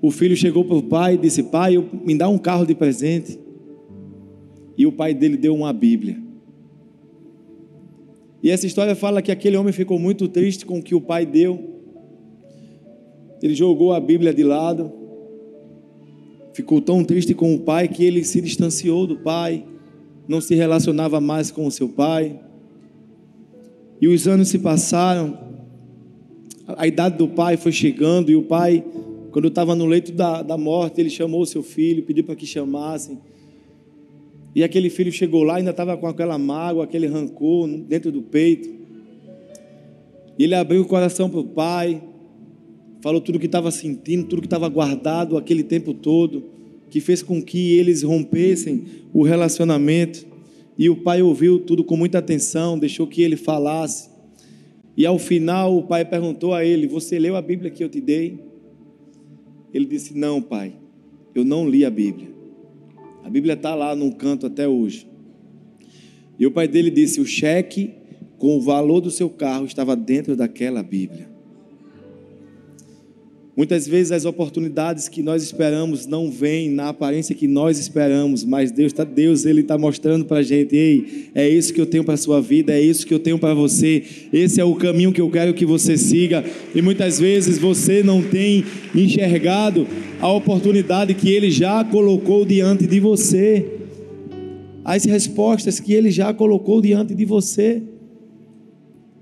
o 0.00 0.10
filho 0.10 0.34
chegou 0.34 0.64
para 0.64 0.76
o 0.76 0.82
pai 0.82 1.14
e 1.14 1.18
disse: 1.18 1.42
Pai, 1.42 1.76
me 2.04 2.14
dá 2.16 2.28
um 2.28 2.38
carro 2.38 2.64
de 2.64 2.74
presente 2.74 3.38
e 4.80 4.86
o 4.86 4.92
pai 4.92 5.12
dele 5.12 5.36
deu 5.36 5.54
uma 5.54 5.74
Bíblia. 5.74 6.16
E 8.42 8.48
essa 8.48 8.66
história 8.66 8.96
fala 8.96 9.20
que 9.20 9.30
aquele 9.30 9.54
homem 9.58 9.74
ficou 9.74 9.98
muito 9.98 10.26
triste 10.26 10.64
com 10.64 10.78
o 10.78 10.82
que 10.82 10.94
o 10.94 11.02
pai 11.02 11.26
deu. 11.26 11.82
Ele 13.42 13.54
jogou 13.54 13.92
a 13.92 14.00
Bíblia 14.00 14.32
de 14.32 14.42
lado. 14.42 14.90
Ficou 16.54 16.80
tão 16.80 17.04
triste 17.04 17.34
com 17.34 17.54
o 17.54 17.60
pai 17.60 17.88
que 17.88 18.02
ele 18.02 18.24
se 18.24 18.40
distanciou 18.40 19.06
do 19.06 19.18
pai, 19.18 19.66
não 20.26 20.40
se 20.40 20.54
relacionava 20.54 21.20
mais 21.20 21.50
com 21.50 21.66
o 21.66 21.70
seu 21.70 21.90
pai. 21.90 22.40
E 24.00 24.08
os 24.08 24.26
anos 24.26 24.48
se 24.48 24.58
passaram, 24.60 25.38
a 26.68 26.86
idade 26.86 27.18
do 27.18 27.28
pai 27.28 27.58
foi 27.58 27.70
chegando, 27.70 28.30
e 28.30 28.34
o 28.34 28.44
pai, 28.44 28.82
quando 29.30 29.48
estava 29.48 29.74
no 29.74 29.84
leito 29.84 30.10
da, 30.10 30.40
da 30.40 30.56
morte, 30.56 31.02
ele 31.02 31.10
chamou 31.10 31.44
seu 31.44 31.62
filho, 31.62 32.02
pediu 32.02 32.24
para 32.24 32.34
que 32.34 32.46
chamassem. 32.46 33.18
E 34.54 34.64
aquele 34.64 34.90
filho 34.90 35.12
chegou 35.12 35.42
lá, 35.42 35.56
ainda 35.56 35.70
estava 35.70 35.96
com 35.96 36.06
aquela 36.06 36.36
mágoa, 36.36 36.84
aquele 36.84 37.06
rancor 37.06 37.68
dentro 37.68 38.10
do 38.10 38.22
peito. 38.22 38.68
E 40.38 40.44
ele 40.44 40.54
abriu 40.54 40.82
o 40.82 40.86
coração 40.86 41.30
para 41.30 41.38
o 41.38 41.44
pai, 41.44 42.02
falou 43.00 43.20
tudo 43.20 43.36
o 43.36 43.38
que 43.38 43.46
estava 43.46 43.70
sentindo, 43.70 44.26
tudo 44.26 44.42
que 44.42 44.46
estava 44.46 44.68
guardado 44.68 45.36
aquele 45.36 45.62
tempo 45.62 45.94
todo, 45.94 46.44
que 46.88 47.00
fez 47.00 47.22
com 47.22 47.40
que 47.40 47.76
eles 47.76 48.02
rompessem 48.02 48.84
o 49.12 49.22
relacionamento. 49.22 50.26
E 50.76 50.88
o 50.88 50.96
pai 50.96 51.22
ouviu 51.22 51.60
tudo 51.60 51.84
com 51.84 51.96
muita 51.96 52.18
atenção, 52.18 52.78
deixou 52.78 53.06
que 53.06 53.22
ele 53.22 53.36
falasse. 53.36 54.10
E 54.96 55.06
ao 55.06 55.18
final 55.18 55.76
o 55.76 55.82
pai 55.84 56.04
perguntou 56.04 56.54
a 56.54 56.64
ele: 56.64 56.86
Você 56.88 57.18
leu 57.18 57.36
a 57.36 57.42
Bíblia 57.42 57.70
que 57.70 57.84
eu 57.84 57.88
te 57.88 58.00
dei? 58.00 58.38
Ele 59.72 59.84
disse: 59.84 60.16
Não, 60.16 60.42
pai, 60.42 60.72
eu 61.34 61.44
não 61.44 61.68
li 61.68 61.84
a 61.84 61.90
Bíblia. 61.90 62.39
A 63.22 63.30
Bíblia 63.30 63.54
está 63.54 63.74
lá 63.74 63.94
num 63.94 64.10
canto 64.10 64.46
até 64.46 64.66
hoje. 64.66 65.06
E 66.38 66.46
o 66.46 66.50
pai 66.50 66.66
dele 66.66 66.90
disse: 66.90 67.20
o 67.20 67.26
cheque 67.26 67.94
com 68.38 68.56
o 68.56 68.60
valor 68.60 69.00
do 69.00 69.10
seu 69.10 69.30
carro 69.30 69.66
estava 69.66 69.94
dentro 69.94 70.34
daquela 70.34 70.82
Bíblia. 70.82 71.29
Muitas 73.56 73.86
vezes 73.86 74.12
as 74.12 74.24
oportunidades 74.24 75.08
que 75.08 75.22
nós 75.22 75.42
esperamos 75.42 76.06
não 76.06 76.30
vêm 76.30 76.70
na 76.70 76.88
aparência 76.88 77.34
que 77.34 77.48
nós 77.48 77.78
esperamos, 77.78 78.44
mas 78.44 78.70
Deus 78.70 78.92
está 78.92 79.02
Deus 79.02 79.44
ele 79.44 79.60
está 79.60 79.76
mostrando 79.76 80.24
para 80.24 80.38
a 80.38 80.42
gente, 80.42 80.76
ei, 80.76 81.30
é 81.34 81.48
isso 81.48 81.74
que 81.74 81.80
eu 81.80 81.86
tenho 81.86 82.04
para 82.04 82.14
a 82.14 82.16
sua 82.16 82.40
vida, 82.40 82.72
é 82.72 82.80
isso 82.80 83.04
que 83.04 83.12
eu 83.12 83.18
tenho 83.18 83.38
para 83.38 83.52
você, 83.52 84.04
esse 84.32 84.60
é 84.60 84.64
o 84.64 84.76
caminho 84.76 85.12
que 85.12 85.20
eu 85.20 85.28
quero 85.28 85.52
que 85.52 85.66
você 85.66 85.96
siga. 85.96 86.44
E 86.74 86.80
muitas 86.80 87.18
vezes 87.18 87.58
você 87.58 88.04
não 88.04 88.22
tem 88.22 88.64
enxergado 88.94 89.86
a 90.20 90.32
oportunidade 90.32 91.12
que 91.14 91.30
Ele 91.30 91.50
já 91.50 91.84
colocou 91.84 92.44
diante 92.44 92.86
de 92.86 93.00
você, 93.00 93.66
as 94.84 95.04
respostas 95.04 95.80
que 95.80 95.92
Ele 95.92 96.10
já 96.10 96.32
colocou 96.32 96.80
diante 96.80 97.14
de 97.14 97.24
você, 97.24 97.82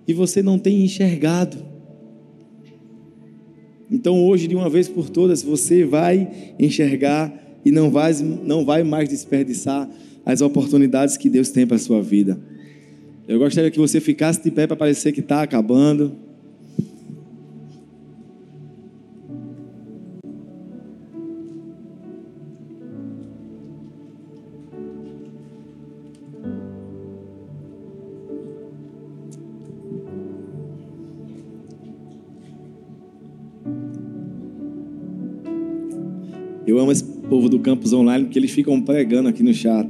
e 0.07 0.13
você 0.13 0.43
não 0.43 0.59
tem 0.59 0.85
enxergado. 0.85 1.78
Então 3.91 4.25
hoje, 4.27 4.47
de 4.47 4.55
uma 4.55 4.69
vez 4.69 4.89
por 4.89 5.09
todas, 5.09 5.43
você 5.43 5.85
vai 5.85 6.55
enxergar 6.59 7.33
e 7.65 7.71
não 7.71 7.91
vai, 7.91 8.13
não 8.45 8.65
vai 8.65 8.83
mais 8.83 9.09
desperdiçar 9.09 9.89
as 10.25 10.41
oportunidades 10.41 11.17
que 11.17 11.31
Deus 11.31 11.51
tem 11.51 11.67
para 11.67 11.77
a 11.77 11.81
sua 11.81 12.03
vida. 12.03 12.39
Eu 13.27 13.39
gostaria 13.39 13.71
que 13.71 13.79
você 13.79 14.01
ficasse 14.01 14.43
de 14.43 14.51
pé 14.51 14.67
para 14.67 14.77
parecer 14.77 15.13
que 15.13 15.21
está 15.21 15.43
acabando. 15.43 16.13
Eu 36.69 36.79
amo 36.79 36.93
esse 36.93 37.03
povo 37.03 37.49
do 37.49 37.59
campus 37.61 37.95
online 37.95 38.27
porque 38.27 38.39
eles 38.39 38.51
ficam 38.51 38.79
pregando 38.79 39.31
aqui 39.31 39.43
no 39.43 39.55
chat. 39.55 39.89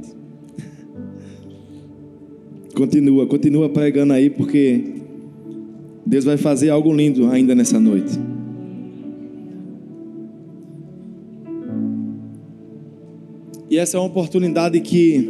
Continua, 2.73 3.27
continua 3.27 3.67
pregando 3.67 4.13
aí 4.13 4.29
porque 4.29 4.93
Deus 6.05 6.23
vai 6.23 6.37
fazer 6.37 6.69
algo 6.69 6.93
lindo 6.93 7.27
ainda 7.27 7.53
nessa 7.53 7.77
noite. 7.81 8.17
E 13.69 13.77
essa 13.77 13.97
é 13.97 13.99
uma 13.99 14.07
oportunidade 14.07 14.79
que 14.79 15.29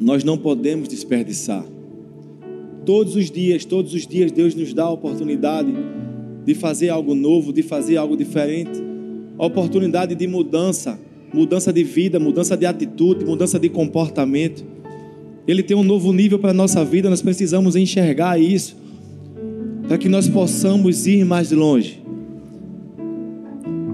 nós 0.00 0.24
não 0.24 0.38
podemos 0.38 0.88
desperdiçar. 0.88 1.62
Todos 2.86 3.16
os 3.16 3.30
dias, 3.30 3.66
todos 3.66 3.92
os 3.92 4.06
dias, 4.06 4.32
Deus 4.32 4.54
nos 4.54 4.72
dá 4.72 4.84
a 4.84 4.90
oportunidade 4.90 5.74
de 6.42 6.54
fazer 6.54 6.88
algo 6.88 7.14
novo, 7.14 7.52
de 7.52 7.62
fazer 7.62 7.98
algo 7.98 8.16
diferente 8.16 8.91
oportunidade 9.38 10.14
de 10.14 10.26
mudança, 10.26 10.98
mudança 11.32 11.72
de 11.72 11.82
vida, 11.82 12.20
mudança 12.20 12.56
de 12.56 12.66
atitude, 12.66 13.24
mudança 13.24 13.58
de 13.58 13.68
comportamento. 13.68 14.64
Ele 15.46 15.62
tem 15.62 15.76
um 15.76 15.82
novo 15.82 16.12
nível 16.12 16.38
para 16.38 16.50
a 16.50 16.54
nossa 16.54 16.84
vida, 16.84 17.10
nós 17.10 17.22
precisamos 17.22 17.74
enxergar 17.74 18.38
isso, 18.40 18.76
para 19.88 19.98
que 19.98 20.08
nós 20.08 20.28
possamos 20.28 21.06
ir 21.06 21.24
mais 21.24 21.50
longe. 21.50 22.02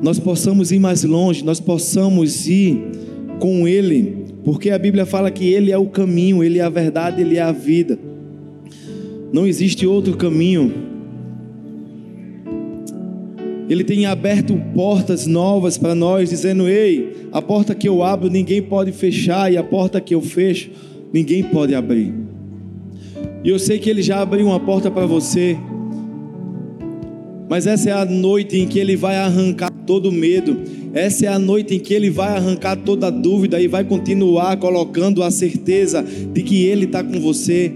Nós 0.02 0.18
possamos 0.18 0.70
ir 0.70 0.78
mais 0.78 1.02
longe, 1.04 1.44
nós 1.44 1.58
possamos 1.58 2.46
ir 2.46 2.80
com 3.40 3.66
Ele, 3.66 4.26
porque 4.44 4.70
a 4.70 4.78
Bíblia 4.78 5.06
fala 5.06 5.30
que 5.30 5.46
Ele 5.46 5.72
é 5.72 5.78
o 5.78 5.86
caminho, 5.86 6.44
Ele 6.44 6.58
é 6.58 6.62
a 6.62 6.68
verdade, 6.68 7.22
Ele 7.22 7.36
é 7.36 7.42
a 7.42 7.52
vida. 7.52 7.98
Não 9.32 9.46
existe 9.46 9.86
outro 9.86 10.16
caminho 10.16 10.72
ele 13.68 13.84
tem 13.84 14.06
aberto 14.06 14.56
portas 14.74 15.26
novas 15.26 15.76
para 15.76 15.94
nós, 15.94 16.30
dizendo: 16.30 16.68
Ei, 16.68 17.28
a 17.30 17.42
porta 17.42 17.74
que 17.74 17.88
eu 17.88 18.02
abro 18.02 18.30
ninguém 18.30 18.62
pode 18.62 18.92
fechar, 18.92 19.52
e 19.52 19.56
a 19.56 19.62
porta 19.62 20.00
que 20.00 20.14
eu 20.14 20.22
fecho 20.22 20.70
ninguém 21.12 21.42
pode 21.42 21.74
abrir. 21.74 22.14
E 23.44 23.48
eu 23.48 23.58
sei 23.58 23.78
que 23.78 23.90
Ele 23.90 24.02
já 24.02 24.20
abriu 24.20 24.46
uma 24.46 24.58
porta 24.58 24.90
para 24.90 25.06
você, 25.06 25.56
mas 27.48 27.66
essa 27.66 27.90
é 27.90 27.92
a 27.92 28.04
noite 28.04 28.58
em 28.58 28.66
que 28.66 28.78
Ele 28.78 28.96
vai 28.96 29.16
arrancar 29.16 29.70
todo 29.86 30.10
medo, 30.10 30.56
essa 30.92 31.26
é 31.26 31.28
a 31.28 31.38
noite 31.38 31.74
em 31.74 31.78
que 31.78 31.92
Ele 31.92 32.10
vai 32.10 32.36
arrancar 32.36 32.76
toda 32.76 33.10
dúvida 33.10 33.60
e 33.60 33.68
vai 33.68 33.84
continuar 33.84 34.56
colocando 34.56 35.22
a 35.22 35.30
certeza 35.30 36.02
de 36.02 36.42
que 36.42 36.64
Ele 36.64 36.86
está 36.86 37.04
com 37.04 37.20
você 37.20 37.72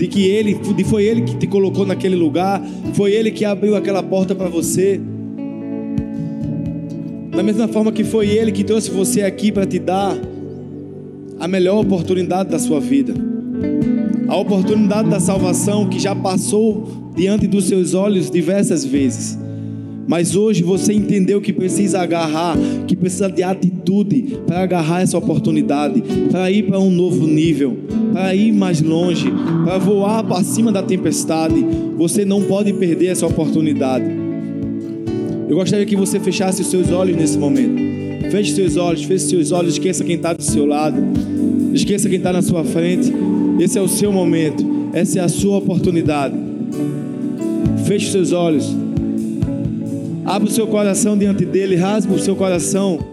de 0.00 0.06
que 0.06 0.26
ele 0.26 0.58
foi 0.82 1.04
ele 1.04 1.20
que 1.20 1.36
te 1.36 1.46
colocou 1.46 1.84
naquele 1.84 2.16
lugar, 2.16 2.62
foi 2.94 3.12
ele 3.12 3.30
que 3.30 3.44
abriu 3.44 3.76
aquela 3.76 4.02
porta 4.02 4.34
para 4.34 4.48
você. 4.48 4.98
Da 7.40 7.44
mesma 7.44 7.66
forma 7.68 7.90
que 7.90 8.04
foi 8.04 8.28
Ele 8.28 8.52
que 8.52 8.62
trouxe 8.62 8.90
você 8.90 9.22
aqui 9.22 9.50
para 9.50 9.64
te 9.64 9.78
dar 9.78 10.14
a 11.38 11.48
melhor 11.48 11.80
oportunidade 11.80 12.50
da 12.50 12.58
sua 12.58 12.78
vida, 12.78 13.14
a 14.28 14.36
oportunidade 14.36 15.08
da 15.08 15.18
salvação 15.18 15.88
que 15.88 15.98
já 15.98 16.14
passou 16.14 16.86
diante 17.16 17.46
dos 17.46 17.64
seus 17.64 17.94
olhos 17.94 18.30
diversas 18.30 18.84
vezes. 18.84 19.38
Mas 20.06 20.36
hoje 20.36 20.62
você 20.62 20.92
entendeu 20.92 21.40
que 21.40 21.50
precisa 21.50 22.02
agarrar, 22.02 22.58
que 22.86 22.94
precisa 22.94 23.30
de 23.30 23.42
atitude 23.42 24.38
para 24.46 24.60
agarrar 24.60 25.00
essa 25.00 25.16
oportunidade, 25.16 26.02
para 26.30 26.50
ir 26.50 26.64
para 26.64 26.78
um 26.78 26.90
novo 26.90 27.26
nível, 27.26 27.74
para 28.12 28.34
ir 28.34 28.52
mais 28.52 28.82
longe, 28.82 29.32
para 29.64 29.78
voar 29.78 30.22
para 30.24 30.44
cima 30.44 30.70
da 30.70 30.82
tempestade. 30.82 31.66
Você 31.96 32.22
não 32.22 32.42
pode 32.42 32.70
perder 32.74 33.06
essa 33.06 33.26
oportunidade. 33.26 34.19
Eu 35.50 35.56
gostaria 35.56 35.84
que 35.84 35.96
você 35.96 36.20
fechasse 36.20 36.62
os 36.62 36.68
seus 36.68 36.92
olhos 36.92 37.16
nesse 37.16 37.36
momento. 37.36 38.30
Feche 38.30 38.54
seus 38.54 38.76
olhos, 38.76 39.02
feche 39.02 39.24
seus 39.24 39.50
olhos, 39.50 39.72
esqueça 39.72 40.04
quem 40.04 40.14
está 40.14 40.32
do 40.32 40.44
seu 40.44 40.64
lado, 40.64 40.96
esqueça 41.74 42.08
quem 42.08 42.18
está 42.18 42.32
na 42.32 42.40
sua 42.40 42.62
frente. 42.62 43.12
Esse 43.58 43.76
é 43.76 43.82
o 43.82 43.88
seu 43.88 44.12
momento, 44.12 44.64
essa 44.92 45.18
é 45.18 45.22
a 45.22 45.28
sua 45.28 45.56
oportunidade. 45.58 46.36
Feche 47.84 48.12
seus 48.12 48.30
olhos, 48.30 48.72
abra 50.24 50.48
o 50.48 50.52
seu 50.52 50.68
coração 50.68 51.18
diante 51.18 51.44
dele, 51.44 51.74
rasgue 51.74 52.14
o 52.14 52.18
seu 52.20 52.36
coração 52.36 53.09